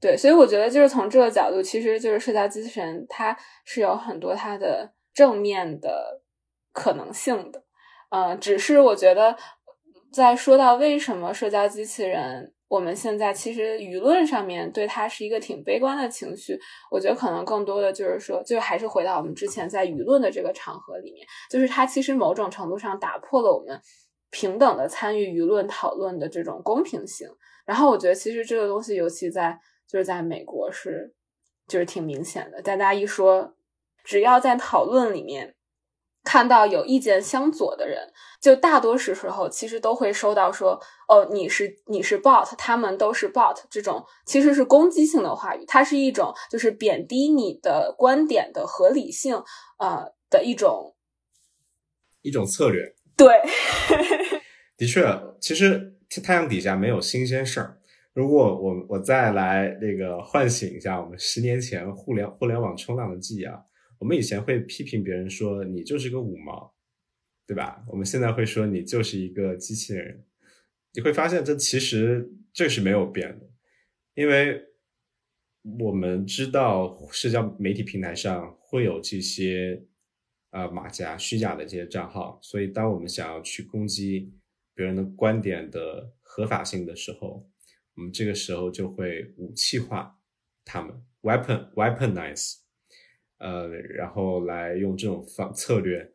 [0.00, 6.22] 对，所以我觉得就是从这个角度，其实就是社交机器人它是有很多它的正面的
[6.72, 7.62] 可能性的。
[8.08, 9.36] 嗯，只是我觉得，
[10.10, 16.56] 在说到为什么社交机器人，我们现在其实舆论上面对它是一个挺悲观的情绪。
[16.88, 23.80] 我觉得可能更多的就是说，就还是回到我们之前在舆论的这个场合里面，就是它其实某种程度上打破了我们
[24.30, 27.28] 平等的参与舆论讨论的这种公平性。
[27.66, 31.12] 然后我觉得其实这个东西，尤其在就是在美国是
[31.66, 32.62] 就是挺明显的。
[32.62, 33.56] 大家一说，
[34.04, 35.56] 只要在讨论里面。
[36.30, 38.08] 看到有意见相左的人，
[38.40, 40.80] 就大多数时候其实都会收到说
[41.10, 49.42] ：“哦，你是你是 bot，他们都是 bot。”这种其实是攻击性的话语，它是一种就是贬低你的观点的合理性，
[49.80, 50.94] 呃的一种
[52.22, 52.94] 一种策略。
[53.16, 53.42] 对，
[54.78, 55.02] 的确，
[55.40, 57.80] 其实太阳底下没有新鲜事儿。
[58.12, 63.54] 如果我我再来那个唤醒一下我们十年前互联互联网冲浪的记忆啊。
[64.00, 66.74] 我们以前会批评别人说你就是个五毛，
[67.46, 67.84] 对吧？
[67.86, 70.24] 我们现在会说你就是一个机器人。
[70.92, 73.48] 你会发现这其实这是没有变的，
[74.14, 74.60] 因为
[75.78, 79.84] 我们知道社交媒体平台上会有这些
[80.50, 84.32] 呃马甲、虚假的这些账号，所以当我们想要去攻击
[84.74, 87.46] 别人的观点的合法性的时候，
[87.94, 90.18] 我们这个时候就会武器化
[90.64, 92.56] 他们，weapon weaponize，
[93.40, 96.12] 呃，然后来用这种方策略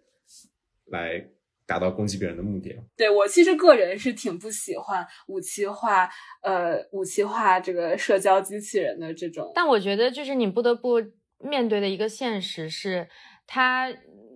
[0.86, 1.26] 来。
[1.68, 2.80] 达到攻击别人的目的。
[2.96, 6.08] 对我其实个人是挺不喜欢武器化，
[6.44, 9.52] 呃，武器化这个社交机器人的这种。
[9.56, 11.02] 但我觉得，就是你不得不
[11.40, 13.10] 面对的一个现实是，
[13.48, 13.92] 它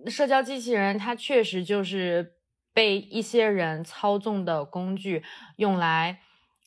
[0.08, 2.32] 社交机器人它确实就是
[2.74, 5.22] 被一些人操纵的工具，
[5.56, 6.18] 用来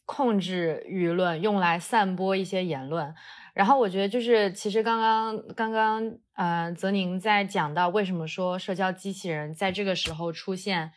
[0.05, 3.13] 控制舆论，用来散播一些言论。
[3.53, 10.91] 然后我觉得，就是其实刚刚刚刚，呃，泽宁在讲到为什么说社交机器人在这个时候出现，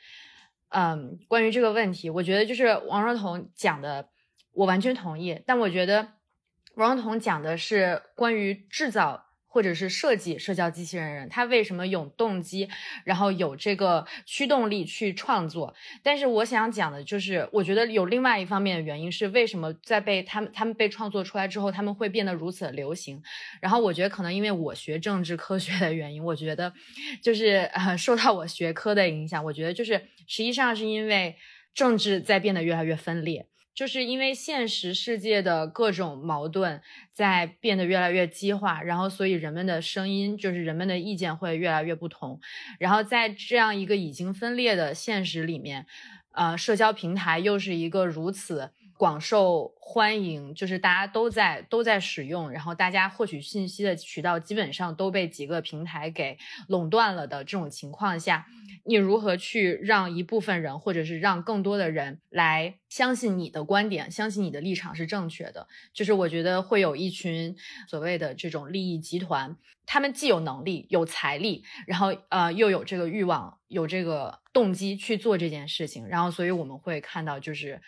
[0.71, 4.09] 嗯，关于这个问题，我觉得就是王若彤讲的，
[4.53, 5.43] 我完全同意。
[5.47, 6.09] 但我觉得
[6.77, 9.26] 王若彤讲的是关于制造。
[9.57, 12.69] 或者是设计社交机器人人，他为什么有动机，
[13.05, 15.75] 然后有这个驱动力去创作？
[16.03, 23.23] 但是我想讲的就是，我觉得有另外一方面的原因是，为什么在被他们他们被创作出来之后，他们会变得如此流行？
[23.63, 26.71] 然后我觉得可能因为我学政治科学的原因，我觉得
[27.23, 29.95] 就是呃受到我学科的影响，我觉得就是
[30.27, 31.35] 实际上是因为
[31.73, 33.47] 政治在变得越来越分裂。
[33.77, 36.81] 就是因为现实世界的各种矛盾
[37.13, 42.41] 在变得越来越激化，然后所以人们的声音，就是人们的意见会越来越不同。
[42.81, 45.87] 然后在这样一个已经分裂的现实里面，
[46.33, 56.39] 呃，社交平台又是一个如此广受欢迎，就是大家都在都在使用，然后大家获取信息的渠道基本上都被几个平台给
[56.69, 58.47] 垄断了的这种情况下。
[58.89, 65.67] 你如何去让一部分人，或者是让更多的人来相信你的观点，相信你的立场是正确的？
[65.93, 67.57] 就是我觉得会有一群
[67.89, 77.83] 所谓的这种利益集团，他们既有能力、有财力，然后呃又有这个欲望、有这个动机去做这件事情，然后所以我们会看到，就是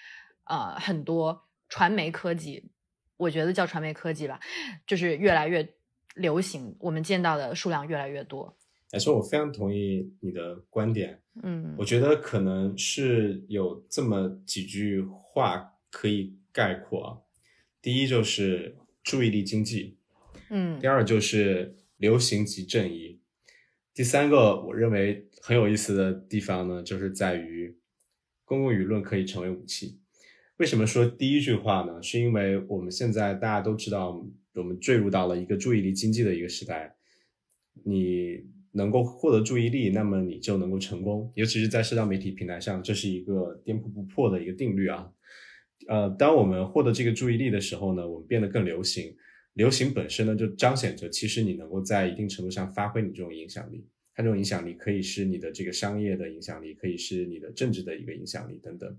[0.49, 2.71] 呃很多传媒科技，
[3.17, 4.41] 我觉得叫传媒科技吧，
[4.87, 5.75] 就是越来越
[6.15, 8.57] 流行，我们见到的数量越来越多。
[8.91, 11.23] 来说，我非常同意你的观点。
[11.43, 17.27] 嗯，我觉得可能是有这么几句话可以概括：
[17.83, 19.99] 第一就是注意力经济，
[20.49, 23.21] 嗯；第二就是流行即正义；
[23.93, 27.79] 第三个，我认为很有意思的地方呢，就是在于
[28.47, 30.01] 公共舆论可以成为武器。
[30.59, 32.03] 为什么说第一句话呢？
[32.03, 34.23] 是因为我们现在大家都知道，
[34.55, 36.95] 我们坠入到了一个注意力经济的一个时代，
[37.85, 38.47] 你。
[38.73, 41.33] 能够获得注意力，那么你就能够成功。
[41.35, 45.11] 尤其是在社交媒体平台上，这是一个颠扑不破的一个定律啊。
[45.89, 49.17] 呃，当我们获得这个注意力的时候呢，我们变得更流行。
[49.55, 53.85] 流行本身呢，就彰显着其实你能够在一定程度上发挥你这种影响力。
[54.15, 58.97] 它这种影响力可以是你的这个商业的影响力，可以是你的政治的一个影响力等等。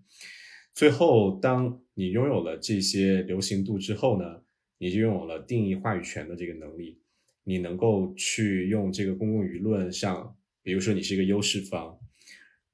[0.79, 4.41] 最后，当你拥有了这些流行度之后呢，
[4.77, 7.01] 你就拥有了定义话语权的这个能力。
[7.43, 11.99] 你能够去用这个公共舆论上，比如说你是一个优势方，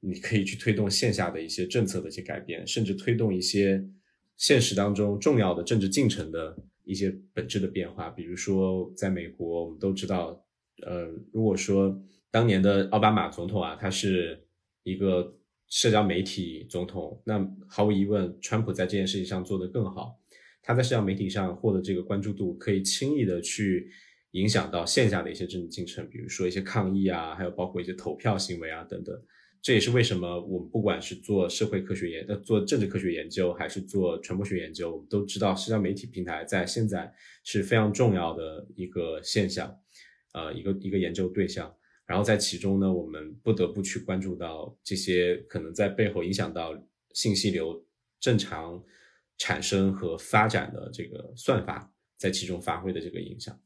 [0.01, 3.83] 你可以去推动线下的一些政策的一些改变，甚至推动一些
[4.37, 8.11] 现实当中重要的政治进程的一些本质的变化。
[8.11, 10.45] 比如说，在美国，我们都知道，
[10.83, 11.99] 呃，如果说
[12.29, 14.45] 当年的奥巴马总统啊，他是
[14.83, 15.35] 一个
[15.70, 20.20] 社交媒体总统，那毫无疑问，川普在这件事情上做得更好。
[20.61, 23.91] 他在社交媒体上获得这个关注度，可以轻易的去。
[24.32, 29.18] 影响到线下的一些政治进程，比如说一些抗议啊，还有包括一些投票行为啊等等。
[29.61, 37.09] 这也是为什么我们不管是做社会科学研呃做政治科学研究，还是做传播学研究，我们都知道社交媒体平台在现在
[37.45, 39.74] 是非常重要的一个现象，
[40.34, 41.74] 呃，一个一个研究对象。
[42.05, 46.73] 然后在其中呢，我们不得不去关注到这些可能在背后影响到
[47.13, 47.83] 信息流
[48.19, 48.83] 正常
[49.37, 53.59] 产生和发展的这个算法在其中发挥的这个影响。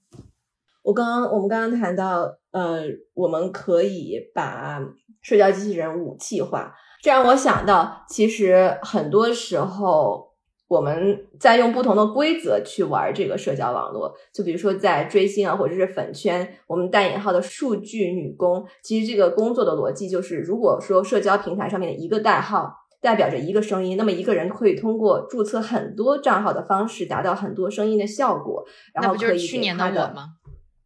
[0.81, 2.83] 我刚刚我们刚刚谈到，呃，
[3.13, 4.79] 我们可以把
[5.21, 6.73] 社交机器人武器化，
[7.03, 10.28] 这让我想到，其实很多时候
[10.69, 28.63] 我们在用不同的规则去玩这个社交网络，就比如说在追星啊，或者是粉圈，我们带引号的数据女工，其实这个工作的逻辑就是，如果说社交平台上面的一个代号代表着一个声音，那么一个人可以通过注册很多账号的方式达到很多声音的效果，
[28.93, 30.27] 然后可以去年的我吗？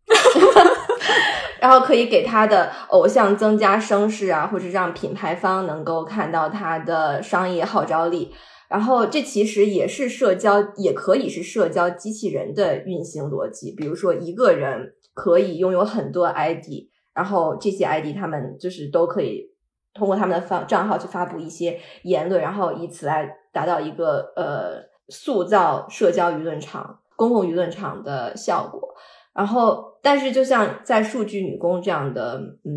[1.60, 8.34] 然后可以给他的偶像增加声势啊，或者让品牌方能够看到他的商业号召力。
[8.74, 13.72] 然后这其实也是社交，也可以是社交机器人的运行逻辑。
[13.76, 19.52] 比如说，一个人可以拥有很多 ID，然后这些 ID 他们就是都可以
[19.94, 28.96] 通过他们的发账号去发布一些言论，然后以此来达到一个呃塑造社交舆论场、公共舆论场的效果。
[29.36, 32.74] 然后，但是就像在数据女工这样的嗯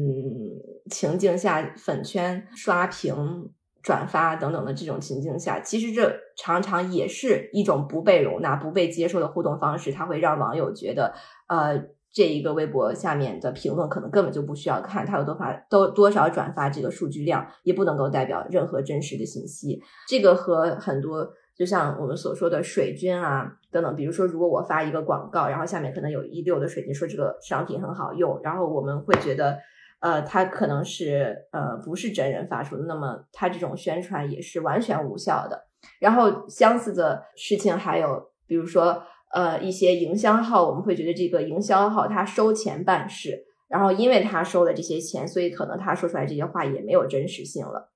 [0.90, 3.48] 情境下，粉圈刷屏。
[3.86, 9.92] 转发等等的这种情境下，其实这常常也是一种不被容纳、不被接受的互动方式。
[9.92, 11.14] 它会让网友觉得，
[11.46, 11.80] 呃，
[12.12, 19.80] 这一个微博下面的评论可能根本就不需要看，它有多发都多少转发，这个数据量也不能够代表任何真实的信息。
[20.08, 29.58] 这个和很多就像我们所说的水军啊等等，比如说，如果我发一个广告，然后下面可能有一溜的水军说这个商品很好用，然后我们会觉得。
[30.00, 35.66] 呃，他可能是呃不是真人发出的，那么他这种宣传也是完全无效的。
[36.00, 47.90] 然后相似的事情还有，比如说呃一些营销号，我们会觉得这个营销号他收钱办事，然后因为他收了这些钱，所以可能他说出来这些话也没有真实性了。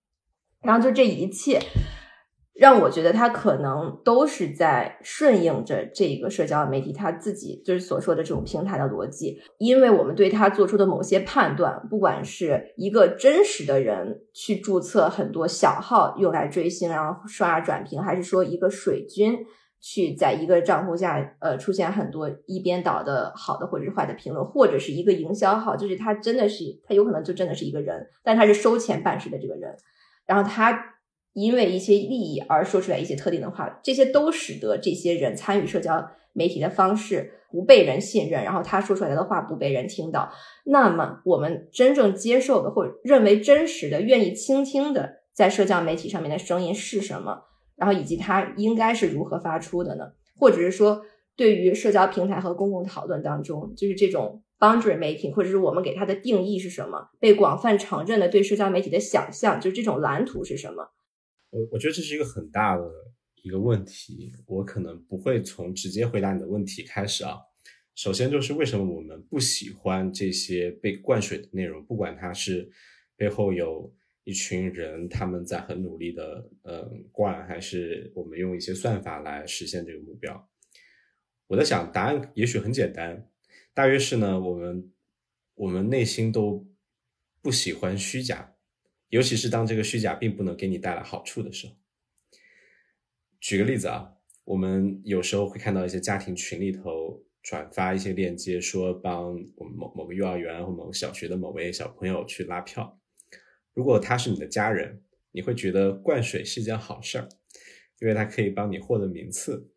[0.62, 1.60] 然后就这一切。
[2.60, 19.38] 让我觉得他可能都是在顺应着这个社交媒体他自己就是所说的这种平台的逻辑，因为我们对他做出的某些判断，不管是一个真实的人去注册很多小号用来追星，然后刷转评，还是说一个水军
[19.80, 29.74] 去在一个账户下呃出现很多一边倒的好的或者是坏的评论，或者是一个营销号，就是他真的是他有可能就真的是一个人，但他是收钱办事的这个人，
[30.26, 30.96] 然后他。
[31.32, 40.32] 因为一些利益而说出来一些特定的话，这些都使得这些人参与社交媒体的方式不被人信任，然后他说出来的话不被人听到。
[40.64, 47.44] 那么，我们真正接受的或认为真实的、愿意倾听的，在社交媒体上面的声音是什么？
[47.76, 50.12] 然后，以及它应该是如何发出的呢？
[50.38, 51.02] 或者是说，
[51.36, 57.08] 对于社交平台和公共讨论当中，就是这种 boundary making，或者是我们给它的定义是什么？
[57.18, 60.90] 被广泛承认的对社交媒体的想象，就是这种蓝图是什么？
[61.50, 62.88] 我我觉得这是一个很大的
[63.42, 67.38] 一个问题，我可能不会从直接回答你的问题开始啊。
[67.94, 72.70] 首先就是为什么我们不喜欢这些被灌水的内容，不管它是
[73.16, 73.92] 背后有
[74.24, 80.48] 一群人他们在很努力的嗯灌，还是我们用一些算法来实现这个目标。
[81.48, 83.28] 我在想，答案也许很简单，
[83.74, 84.90] 大约是呢，我们
[85.54, 86.66] 我们内心都
[87.42, 88.49] 不喜欢虚假。
[89.10, 91.74] 尤其是当这个虚假并不能给你带来好处的时候。
[93.40, 103.00] 举个例子啊，我们有时候会看到一些家庭群里头转发一些链接，说帮我们某某个幼儿园或某个小学的某位小朋友去拉票。
[103.72, 105.02] 如果他是你的家人，
[105.32, 107.28] 你会觉得灌水是一件好事儿，
[108.00, 109.70] 因为他可以帮你获得名次。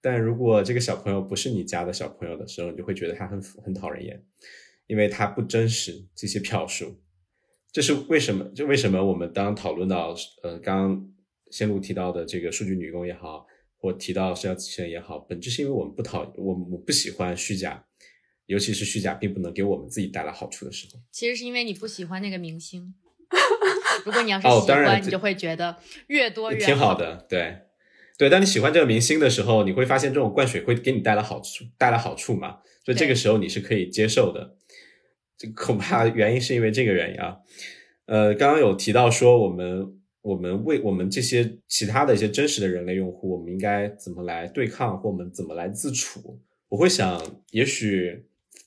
[0.00, 4.24] 但如果这个小朋友不是你家的小朋友的时候，你就会觉得他很很讨人厌，
[4.86, 7.00] 因为他不真实这些票数。
[7.70, 8.44] 这是为什么？
[8.54, 11.08] 就为什么我们当讨论到呃，刚刚
[11.50, 13.46] 仙露提到的这个数据女工也好，
[13.76, 17.84] 或提到社交机器人也好，本质是因为我们不讨我我不喜欢虚假，
[18.46, 21.00] 尤其是虚假并不能给我们自己带来好处的时候。
[21.12, 22.94] 其实是因为你不喜欢那个明星。
[24.06, 27.26] 如果你要是喜欢，你就会觉得越多越挺好的。
[27.28, 27.58] 对
[28.16, 32.60] 对，当你喜欢这个明星的时候，你会发现这种灌水会给你带来好处，带来好处嘛？
[32.84, 34.56] 所以这个时候你是可以接受的。
[35.38, 37.38] 这恐怕原因是因为这个原因啊，
[38.06, 46.40] 呃，刚刚有提到说我们我们为我们这些其他的一些真实的人类用户，我们应该怎么来对抗，或我们怎么来自处？
[46.68, 48.26] 我会想，也许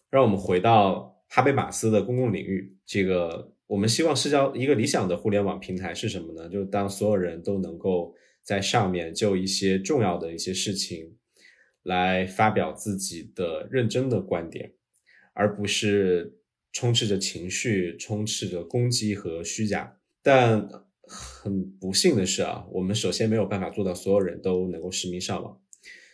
[0.09, 2.73] 让我们回到哈贝马斯的公共领域。
[2.85, 6.47] 这个我们希望社交一个理想的互联网平台是什么呢？
[6.47, 11.17] 就是当所有人都能够在上面就一些重要的一些事情
[11.83, 14.71] 来发表自己的认真的观点，
[15.33, 16.37] 而不是。
[16.71, 20.69] 充斥着情绪，充斥着攻击和虚假，但
[21.01, 25.59] 很不幸的是啊，我们首先没有办法做到所有人都能够实名上网，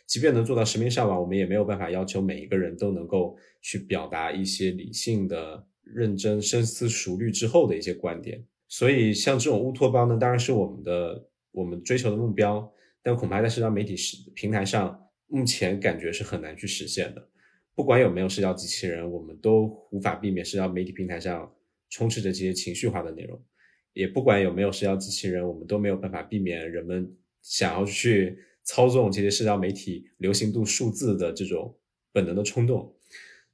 [0.08, 8.44] 即便能做到实名上网，我们也没有办法要求每一个人都能够去表达一些理性的、认真、深思熟虑之后的一些观点。
[8.68, 13.96] 所以，像这种乌托邦呢，当然是我们的我们追求的目标，但恐怕在社交媒体
[14.34, 17.30] 平台上，目前感觉是很难去实现的。
[17.78, 21.56] 不管有没有社交机器人，我们都无法避免社交媒体平台上
[21.92, 23.40] 充斥着这些情绪化的内容。
[23.94, 31.78] 也不管有没有社交机器人，我们都没有办法避免人们想要去操纵这些社交媒体流行度数字的这种
[32.12, 32.92] 本能的冲动。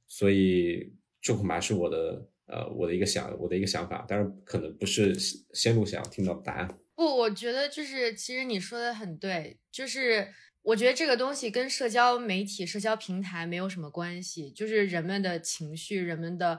[0.08, 5.14] 所以，这恐怕是我的呃我的一个想我的一个想法，当然可能不是
[5.52, 6.78] 先路想要听到的答案。
[6.94, 10.28] 不，我觉得就是其实你说的很对，就是
[10.64, 16.58] 我觉得这个东西跟社交媒体、社交平台没有什么关系，就是人们的情绪、人们的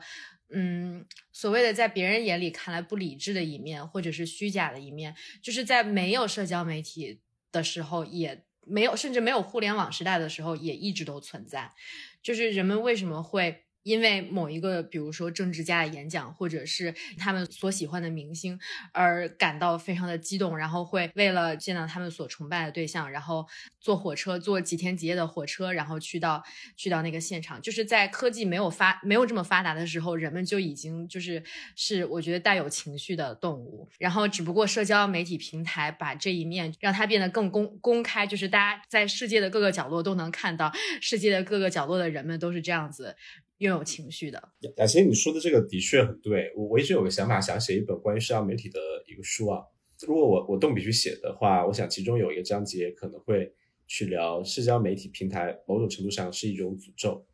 [0.50, 7.20] 嗯所谓的在别人眼里看来不理智的一面，或者是虚假的一面，就是在没有社交媒体
[7.52, 11.74] 的时候也没有，甚至没有互联网时代的时候也一直都存在，
[12.22, 13.64] 就是人们为什么会。
[13.86, 18.60] 因为某一个，比如说政治家的演讲，或者是他们所喜欢的明星，
[18.92, 23.46] 而感到非常的激动，然后会为了见到他们所崇拜的对象，然后
[23.80, 26.44] 坐火车，坐几天几夜的火车，然后去到
[26.76, 27.62] 去到那个现场。
[27.62, 31.44] 就是在科技没有发没有这么发达的时候，人们就已经就是
[31.76, 33.88] 是我觉得带有情绪的动物。
[34.00, 43.16] 然后只不过社交媒体平台把这一面让它变得更公公开，就是大家在世界的各个角落都能看到，世界的各个角落的人们都是这样子。
[43.60, 44.42] 拥有情绪的
[44.78, 46.52] 雅琴，你说的这个的确很对。
[46.58, 49.62] 我我一直有个想法，想写一本关于社交媒体的一个书啊。
[50.06, 53.54] 如果我我动笔去写的话，我想其中有一个章节可能会
[53.88, 57.26] 去聊社交媒体平台，某种程度上是一种诅咒。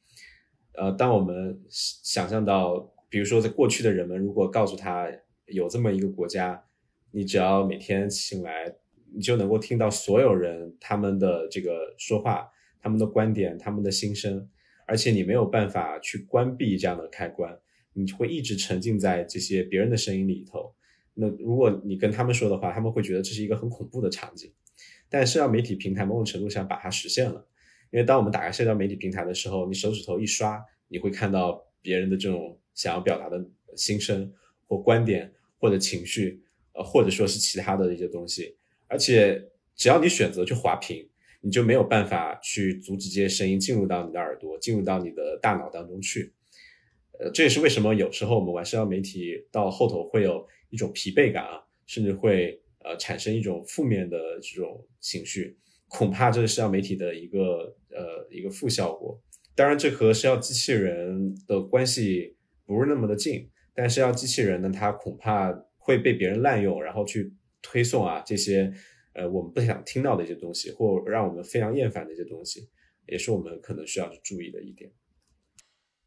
[0.73, 5.11] 呃，当我们想象到，比如说在过去的人们，如果告诉他
[5.47, 6.63] 有这么一个国家，
[7.11, 8.75] 你只要每天醒来，
[9.11, 12.47] 你就能够听到所有人他们的这个说话，
[12.79, 14.47] 他们的观点，他们的心声。
[14.91, 17.57] 而且你没有办法去关闭这样的开关，
[17.93, 20.75] 你会一直沉浸在这些别人的声音里头。
[21.13, 24.51] 那如果你跟他们说的话，他们会觉得这是一个很恐怖的场景。
[25.07, 27.47] 但社交媒体平台某种程度上把它实现了，
[27.89, 33.41] 因为当我们打开社交媒体平台的时候，你手指头一刷，你会看到别人的这种想要表达的
[33.77, 34.29] 心声
[34.67, 38.57] 或观点或者情绪，呃，或者说是其他的一些东西。
[38.87, 39.41] 而且
[39.73, 41.07] 只要你选择去滑屏。
[41.41, 46.33] 你就没有办法去阻止这些声音进入到你的耳朵，进入到你的大脑当中去。
[47.19, 55.57] 呃，这也是为什么有时候我们玩社交媒体到后头会有一种疲惫感啊，甚至会呃产生一种负面的这种情绪。
[55.87, 59.19] 恐怕这是社交媒体的一个呃一个负效果。
[59.55, 62.35] 当然，这和社交机器人的关系
[62.65, 67.33] 不是那么的近，但社交机器人呢，它恐怕会被别人滥用，然后去
[67.63, 68.71] 推送啊这些。
[69.13, 72.69] 呃，我们不想听到的一些东西，或让我们非常厌烦的一些东西，
[73.07, 74.91] 也是我们可能需要去注意的一点。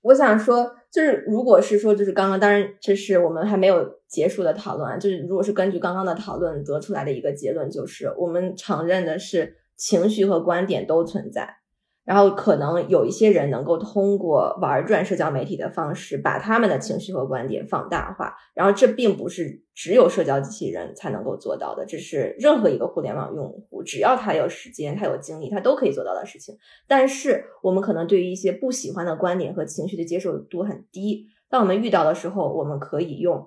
[0.03, 4.99] 我想说，就是如果是说，就是刚刚，当然这是我们还没有结束的讨论啊。
[4.99, 11.57] 就是如果是根据刚刚的讨论得出来的一个结论，就是我们承认的是情绪和观点都存在。
[12.05, 18.35] 然后可能有一些人能够通过玩转社交媒体的方式，把他们的情绪和观点放大化。
[18.53, 26.55] 然后这并不是只有社交机器人才能够做到的，这是任何一个互联网用户，只要他有时间、他有精力，他都可以做到的事情。
[26.87, 31.29] 但是我们可能对于一些不喜欢的观点和情绪的接受度很低。
[31.49, 33.47] 当我们遇到的时候，我们可以用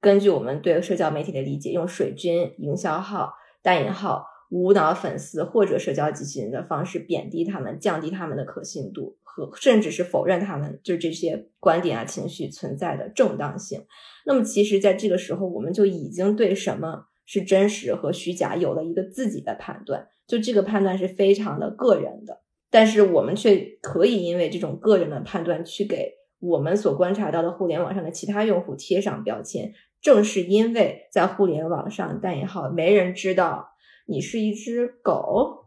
[0.00, 3.32] 根据我们对社交媒体的理解，用水军、营销号、
[3.62, 4.26] 大引号。
[4.50, 13.84] 无脑粉丝或者社交机器人的方式贬低他们，降低他们的可信度，和甚至是否认他们就是这些观点啊、情绪存在的正当性。
[14.24, 20.08] 那么，其实，在这个时候，我们就已经对什么是真实和虚假有了一个自己的判断。
[20.26, 22.40] 就这个判断是非常的个人的，
[22.70, 29.72] 但是我们却可以因为这种个人的判断去给我们所观察到的互联网上的其他用户贴上标签。
[30.00, 33.75] 正是因为在互联网上，但也好，没人知道。
[34.06, 35.66] 你是一只狗，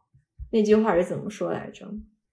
[0.52, 1.86] 那句话是怎么说来着？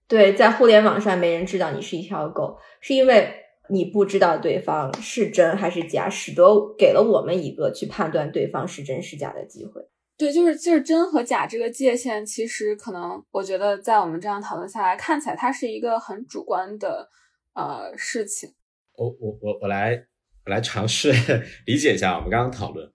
[0.07, 3.33] 对，在互联网上没人知道你是一条狗，是因为
[3.69, 9.81] 你不知道对方是真还是假，使得给了我们一个去判断对方是真是假的机会。
[10.17, 17.09] 对，就是就是真和假这个界限，其实可能我觉得在我们这样讨论下来，看起来它是一个很主观的
[17.53, 18.49] 呃事情。
[18.95, 20.07] 我我我我来
[20.45, 21.11] 我来尝试
[21.67, 22.91] 理解一下我们刚刚讨论。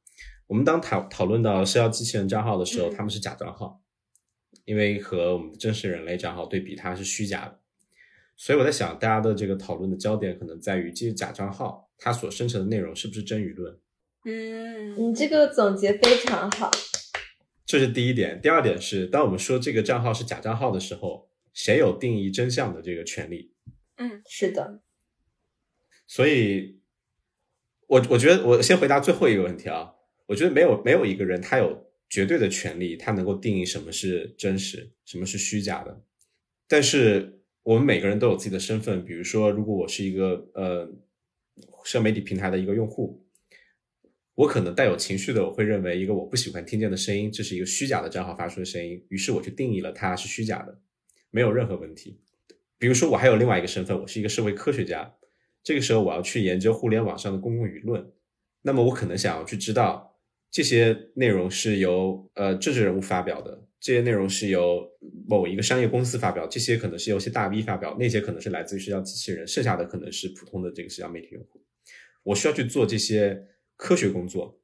[0.52, 3.80] 我们当讨讨论到社交机器人账号的时候，他们是假账号，
[4.66, 7.58] 因为和我们真实人类账号对比，它是虚假的。
[8.36, 13.78] 所以我在想，大家的这个讨论的焦点可能在于这些假账号，它所生成的内容是不是真舆论？
[14.26, 16.70] 嗯，你这个总结非常好。
[17.64, 18.38] 这是第一点。
[18.38, 23.54] 第二点是，当我们说这个账号是假账号的时候，谁有定义真相的这个权利？
[23.96, 24.82] 嗯，是的。
[26.06, 26.82] 所以，
[27.86, 29.94] 我我觉得我先回答最后一个问题啊。
[30.26, 36.02] 我觉得没有没有一个人他有绝对的权利，他能够定义什么是真实，什么是虚假的。
[36.68, 40.86] 但是我们每个人都有自己的身份，比如说，如果我是一个呃
[41.84, 43.26] 社交媒体平台的一个用户，
[44.34, 50.80] 我可能带有情绪的，我会认为一个我不喜欢听见的声音，这是一个虚假的账号发出的声音，于是我就定义了它是虚假的，
[51.30, 52.20] 没有任何问题。
[52.78, 55.14] 比如说，我还有另外一个身份，我是一个社会科学家，
[55.62, 58.12] 这个时候我要去研究互联网上的公共舆论，
[58.62, 60.11] 那么我可能想要去知道。
[60.52, 64.86] 这些内容是由呃政治人物发表的，这些内容是由
[65.26, 71.64] 某一个商业公司发表，这些可能是由一些大 V 发表，那些可能是来自于社交机器人，剩下的可能是普通的这个社交媒体用户。
[72.22, 73.46] 我需要去做这些
[73.76, 74.60] 科学工作，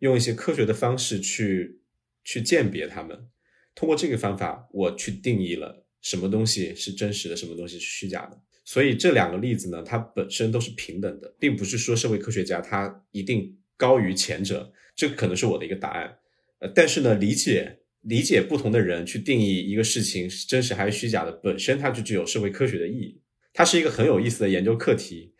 [0.00, 1.80] 用一些科学的方式去
[2.22, 3.28] 去鉴别他们。
[3.74, 8.38] 通过这个方法，我去定义了什么东西是真实的，什么东西是虚假的。
[8.62, 14.70] 所以这两个例子呢，它本身都是平等的，并不是说社会科学家他一定高于前者。
[14.98, 16.18] 这可能是我的一个答案。
[16.58, 23.22] 呃，但是呢，理解理解不同的人去定义一个事情是真实还是虚假的，本身它就具有社会科学的意义。
[23.52, 25.32] 它是一个很有意思的研究课题。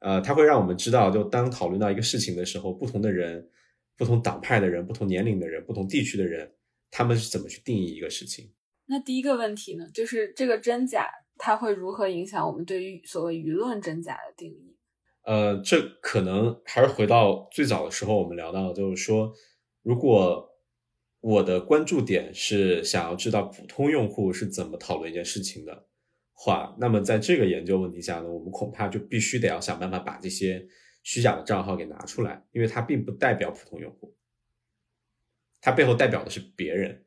[0.00, 3.48] 呃，它会让我们知道，就当讨论到一个事情的时候，不同的人、
[3.96, 6.52] 不同党派的人、不同年龄的人、不同地区的人。
[6.90, 8.50] 他们是怎么去定义一个事情？
[8.86, 11.08] 那第一个问题呢，就是这个真假，
[11.38, 14.73] 它会如何影响我们对于所谓舆论真假的定义？
[15.24, 19.32] 呃，这可能还是回到最早的时候，我们聊到，就是说，
[19.82, 20.50] 如果
[21.20, 25.86] 我的关注点是想要知道普通用户是怎么讨论一件事情的
[26.34, 30.66] 话，那么在这个研究问题下呢，我们恐怕就必须得要想办法把这些
[31.02, 34.14] 虚假的账号给拿出来，因为它并不代表普通用户。
[35.62, 37.06] 它背后代表的是别人。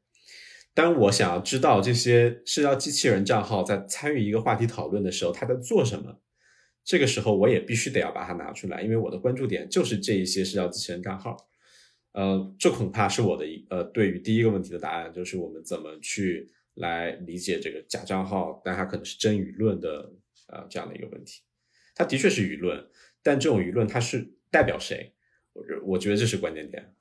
[0.74, 6.20] 当我想要知道这些社交机器人账号在参与一个话题讨论的时候，他在做什么，
[6.88, 11.36] 这个时候我也必须得要把它拿出来，因为我的关注点就是这一些社交机器人账号。
[12.14, 20.14] 呃，这恐怕是我的一呃，对于第一个问题的答案，就是我们怎么去来理解这个假账号，但它可能是真舆论的
[20.48, 21.42] 呃这样的一个问题。
[21.94, 22.88] 它的确是舆论，
[23.22, 25.14] 但这种舆论它是代表谁？
[25.52, 26.94] 我我觉得这是关键点。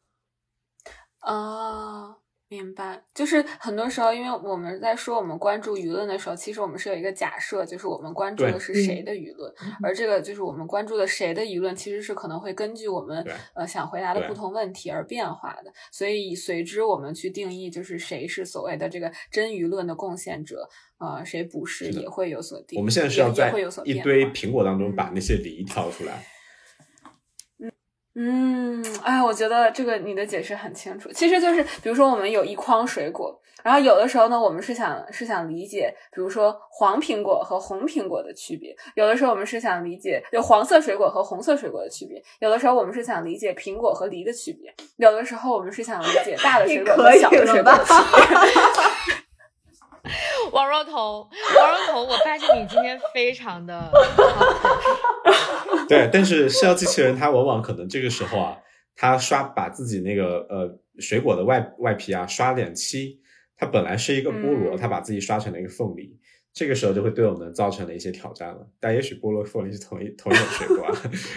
[1.20, 2.16] 啊，
[2.48, 3.02] 明白。
[3.12, 13.24] 就是很多时候，因为我们在说我们关注舆论的时候，其实我们是有一个假设，就是我们关注的是谁的舆论，而这个就是我们关注的谁的舆论，其实是可能会根据我们
[13.54, 15.72] 呃想回答的不同问题而变化的。
[15.90, 20.68] 所以随之我们去定义，就是谁是所谓的这个真舆论的贡献者，
[20.98, 22.78] 呃，谁不是也会有所定。
[22.78, 23.52] 我们现在是要在
[23.84, 26.12] 一堆苹果当中把那些梨挑出来。
[26.14, 26.35] 嗯，
[29.02, 31.10] 哎，我觉得这个你的解释很清楚。
[31.12, 49.14] 其实就是，比如说我们有一筐水果，然后有的时候呢，我们是想是想理解，比如说黄苹果和红苹果的区别；有的时候我们是想理解，有黄色水果和红色水果的区别；有的时候我们是想理解苹果和梨的区别；有的时候我们是想理解大的水果和小的水果的区别。
[50.52, 53.90] 王若彤，王若彤，我发现你今天非常的，
[55.88, 58.58] 对，但是社交机器人它往往可能这个时候啊，
[58.94, 63.20] 它刷把自己那个呃水果的外外皮啊刷点漆，
[63.56, 66.16] 它本来是一个菠萝，它把自己刷成了一个凤梨，
[66.52, 68.66] 这个时候就会对我们造成了一些挑战了。
[68.80, 70.86] 但也许菠萝凤梨是同一同一种水果。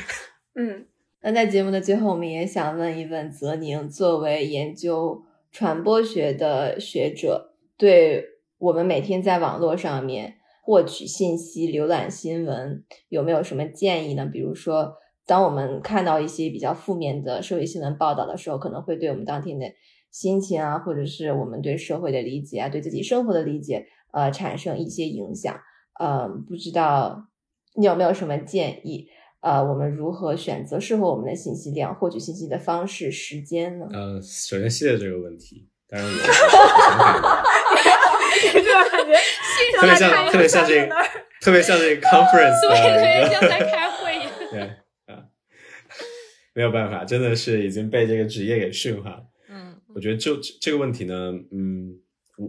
[0.55, 0.85] 嗯，
[1.21, 8.38] 那在节目的最后，我们也想问一问泽宁，作为研究传播学的学者，对。
[8.59, 14.25] 我们每天在网络上面获取信息、浏览新闻，有没有什么建议呢？
[14.25, 14.93] 比如说，
[15.25, 19.65] 当我们看到一些比较负面的社会新闻报道的时候，可能会对我们当天的
[20.11, 25.57] 心情啊，或者是我们对社会的理解啊，对自己生活的理解，呃，产生一些影响。
[25.97, 27.27] 呃，不知道
[27.75, 29.07] 你有没有什么建议？
[29.41, 33.87] 呃，我们如何选择适合我们的信息量、获取信息的方式、时间呢？
[33.93, 37.38] 呃，首先谢谢这个问题，当然我。
[38.41, 39.13] 这种感觉，
[39.79, 40.95] 特别像，特别像这个，
[41.41, 44.29] 特别像这个 conference，对，特别像在 开会一样。
[44.51, 44.61] 对
[45.13, 45.25] 啊，
[46.53, 49.25] 没有办法，真的是已经被这个职业给驯化了。
[49.49, 51.99] 嗯，我觉得就这个问题呢，嗯，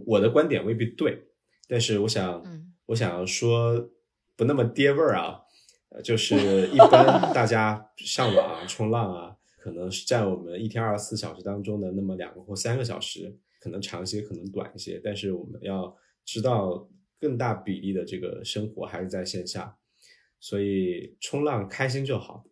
[0.05, 1.23] 我的观点未必对，
[1.67, 2.43] 但是我想，
[2.87, 3.89] 我想要说
[4.35, 5.39] 不那么跌味儿啊，
[6.03, 6.35] 就是
[6.73, 13.37] 一般大家上网冲浪啊，可能是占我们一天二十四小时当中的那么两个或三个小时。
[13.61, 15.95] 可能长一些，可能短一些，但是我们要
[16.25, 16.89] 知道，
[17.19, 19.77] 更大比例的这个生活还是在线下，
[20.39, 22.43] 所以冲浪开心就好。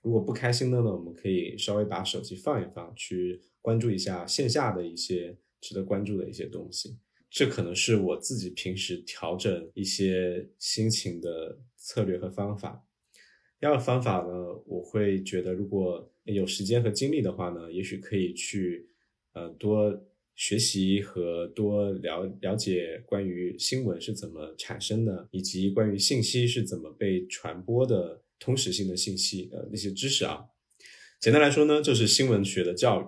[0.00, 6.96] 如果不开心的呢，我们可以稍微把手机放一放，去关注一下线下的一些值得关注的一些东西。
[7.28, 12.86] 这可能是我自己平时调整一些心情的策略和方法。
[13.58, 18.88] 第二个方法呢，我会觉得，如果有时间和精力的话呢，也许可以去，
[19.32, 20.04] 呃，多。
[20.42, 30.46] 学习和多了了解关于新闻是怎么产生的，以及关于信息是怎么被传播的通识性的信息呃那些知识啊。
[31.20, 33.04] 简单来说呢，就是新闻学的教育。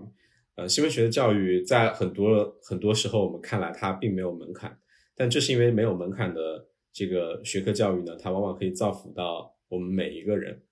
[0.55, 4.79] 呃，新闻学的教育在很多很多时候我们看来它并没有门槛，
[5.17, 10.63] 但这是因为没有门槛的这个学科教育呢，它往往可以造福到我们每一个人。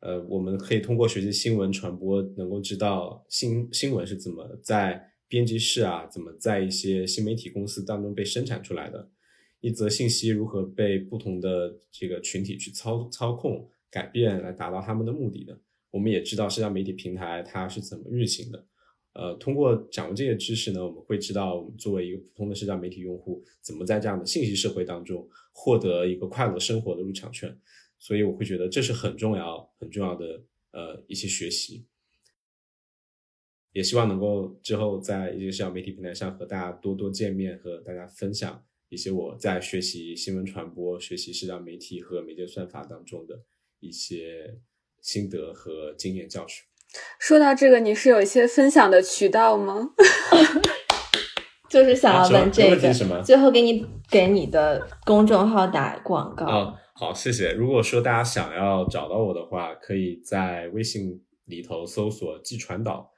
[0.00, 9.10] 呃，我们可以通过学习新闻传播，能够知道新新闻是怎么在编辑室啊，怎么在一些新媒体公司当中被生产出来的，
[9.60, 15.58] 一则信息如何被不同的这个群体去操操控、改变来达到他们的目的的。
[15.90, 18.66] 我们也知道社交媒体平台它是怎么运行的。
[19.14, 27.58] 呃，通过掌握这些知识呢，我们会知道我们作为一个普通的社交媒体用户，怎么在这样的信息社会当中获得一个快乐生活的入场券。
[27.98, 31.86] 所以我会觉得这是很重要、很重要的呃一些学习。
[33.76, 43.38] 也希望能够之后在一些社交媒体平台上和大家多多见面，和大家分享一些我在学习新闻传播、学习社交媒体和媒介算法当中的
[43.80, 44.56] 一些
[45.02, 46.64] 心得和经验教训。
[47.20, 49.90] 说到这个，你是有一些分享的渠道吗？
[51.68, 53.20] 就是想要问这个，什么？
[53.22, 56.74] 最后给你给你的公众号打广告啊。
[56.94, 57.52] 好，谢谢。
[57.52, 63.12] 如果说大家想要找到我的话，可以在微信里头搜索“季传导”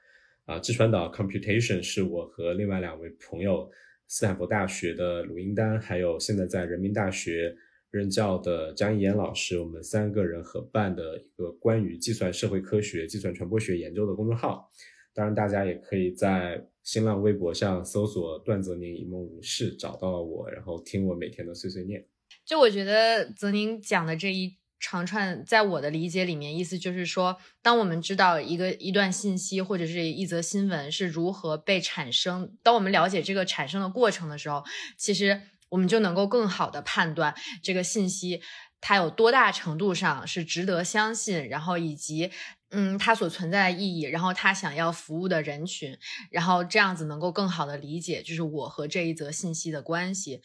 [0.49, 3.69] 啊，“季传岛 Computation” 是我和另外两位朋友，
[4.07, 7.55] 斯坦福大学的鲁英丹，还有现在在人民大学。
[7.91, 14.71] 任教的张一岩老师，我们三个人合办的一个关于计算社会科学、计算传播学研究的公众号。
[15.11, 22.05] 当然，大家也可以在新浪微博上搜索“段泽宁一梦如是”找到我，然后听我每天的碎碎念。
[22.45, 34.63] 就我觉得泽宁讲的这一长串，在我的理解里面，意思就是说，当我们知道一个一段信息或者是一则新闻是如何被产生，当我们了解这个产生的过程的时候，
[34.97, 35.41] 其实。
[35.69, 38.41] 我们就能够更好的判断这个信息
[38.81, 42.31] 它有多大程度上是值得相信，然后以及
[42.71, 45.95] 嗯它所存在的意义，然后它想要服务的人群，
[46.31, 50.41] 然后这样子能够更好的理解就是我和这一则信息的关系，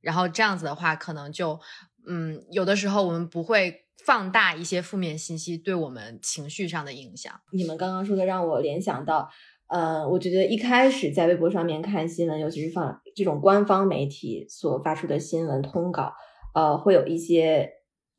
[0.00, 1.60] 然后这样子的话可能就
[2.08, 7.32] 嗯有的时候我们不会放大一些负面信息对我们情绪上的影响。
[7.52, 9.28] 你们刚刚说的让我联想到。
[9.70, 16.10] 呃，我觉得一开始在微博上面看新闻，尤其是放这种官方媒体所发出的新闻通稿，
[16.54, 17.68] 呃，会有一些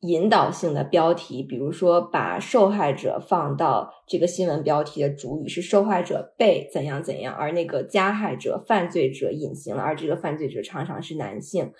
[0.02, 11.72] 引导性的标题，比如说把受害者放到这个新闻标题的主语是受害者被怎样怎样，而那个加害者、犯罪者隐形了，而这个犯罪者常常是男性，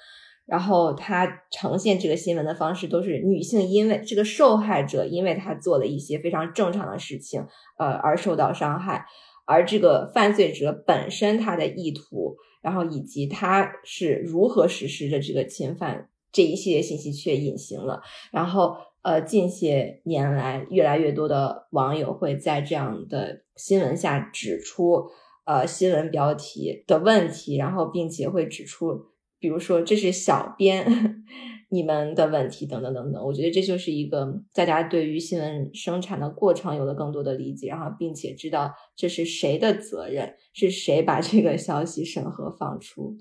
[0.50, 7.46] 然后他呈现这个新闻的方式都是女性，因为这个受害者因为他做了一些非常正常的事情，
[7.78, 9.06] 呃，而受到伤害。
[9.46, 18.02] 而这个犯罪者本身他的意图，然后以及他是如何实施的这个侵犯，这一系列信息却隐形了。
[18.32, 25.06] 然后，呃，近些年来，越来越多的网友会在这样的新闻下指出，
[25.44, 29.06] 呃，新闻标题的问题，然后并且会指出，
[29.40, 31.24] 比如说这是小编。
[31.72, 43.16] 你们的问题等等等等，我觉得这就是一个大家对于新闻生产的过程有了更多的理解，然后并且知道这是谁的责任，是谁把这个消息审核放出。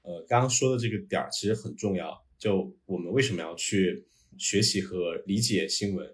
[0.00, 4.06] 呃，刚刚说的这个点儿其实很重要，就我们为什么要去
[4.38, 6.10] 学习和理解新闻，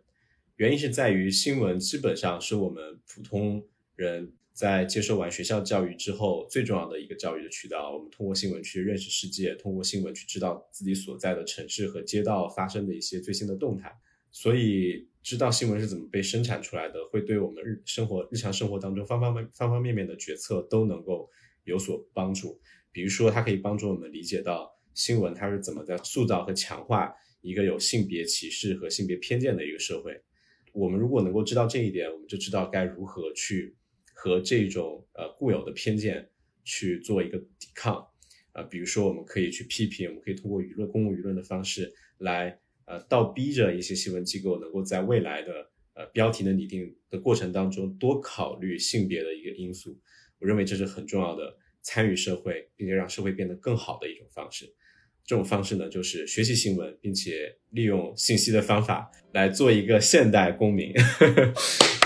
[0.56, 3.62] 原因是在于新闻基本上是我们普通
[4.00, 4.32] 人。
[4.52, 13.90] 在接受完学校教育之后，最重要的一个教育的渠道，我们通过新闻去认识世界，通过新闻去知道自己所在的城市和街道发生的一些最新的动态。
[14.32, 21.30] 所以，知道新闻是怎么被生产出来的，会对我们日生活、日常生活当中方方面方方面面的决策都能够
[21.64, 22.60] 有所帮助。
[22.92, 30.20] 比如说，它可以帮助我们理解到新闻它是怎么在塑造和强化一个有性别歧视和性别偏见的一个社会。
[30.72, 33.76] 我们如果能够知道这一点，我们就知道该如何去。
[34.22, 36.28] 和这种呃固有的偏见
[36.62, 38.06] 去做一个抵抗，
[38.52, 49.98] 啊，比如说我们可以去批评，我们可以通过舆论、公共舆论的方式来呃倒逼着一些新闻机构能够在未来的呃标题的拟定的过程当中多考虑性别的一个因素。
[50.38, 54.66] 我认为这是很重要的参与社会，并且让社会变得更好的一种方式。
[55.24, 60.92] 这种方式呢，就是学习新闻，并且利用信息的方法来做一个现代公民。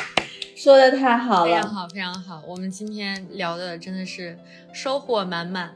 [0.65, 2.43] 说的太好了，非常好，非常好。
[2.47, 4.39] 我们今天聊的真的是
[4.73, 5.75] 收获满满，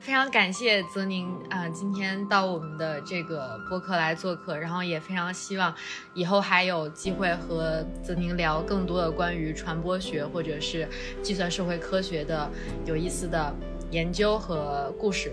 [0.00, 5.74] 非常感谢泽宁啊，今天到我们的这个播客来做客，然后也非常希望
[6.14, 10.88] 以后还有机会和泽宁聊更多的关于传播学或者是
[11.22, 12.50] 计算社会科学的
[12.86, 13.54] 有意思的
[13.90, 15.30] 研究和故事。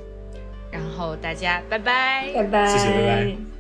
[0.69, 3.50] 然后大家拜拜，拜拜，谢谢，拜拜。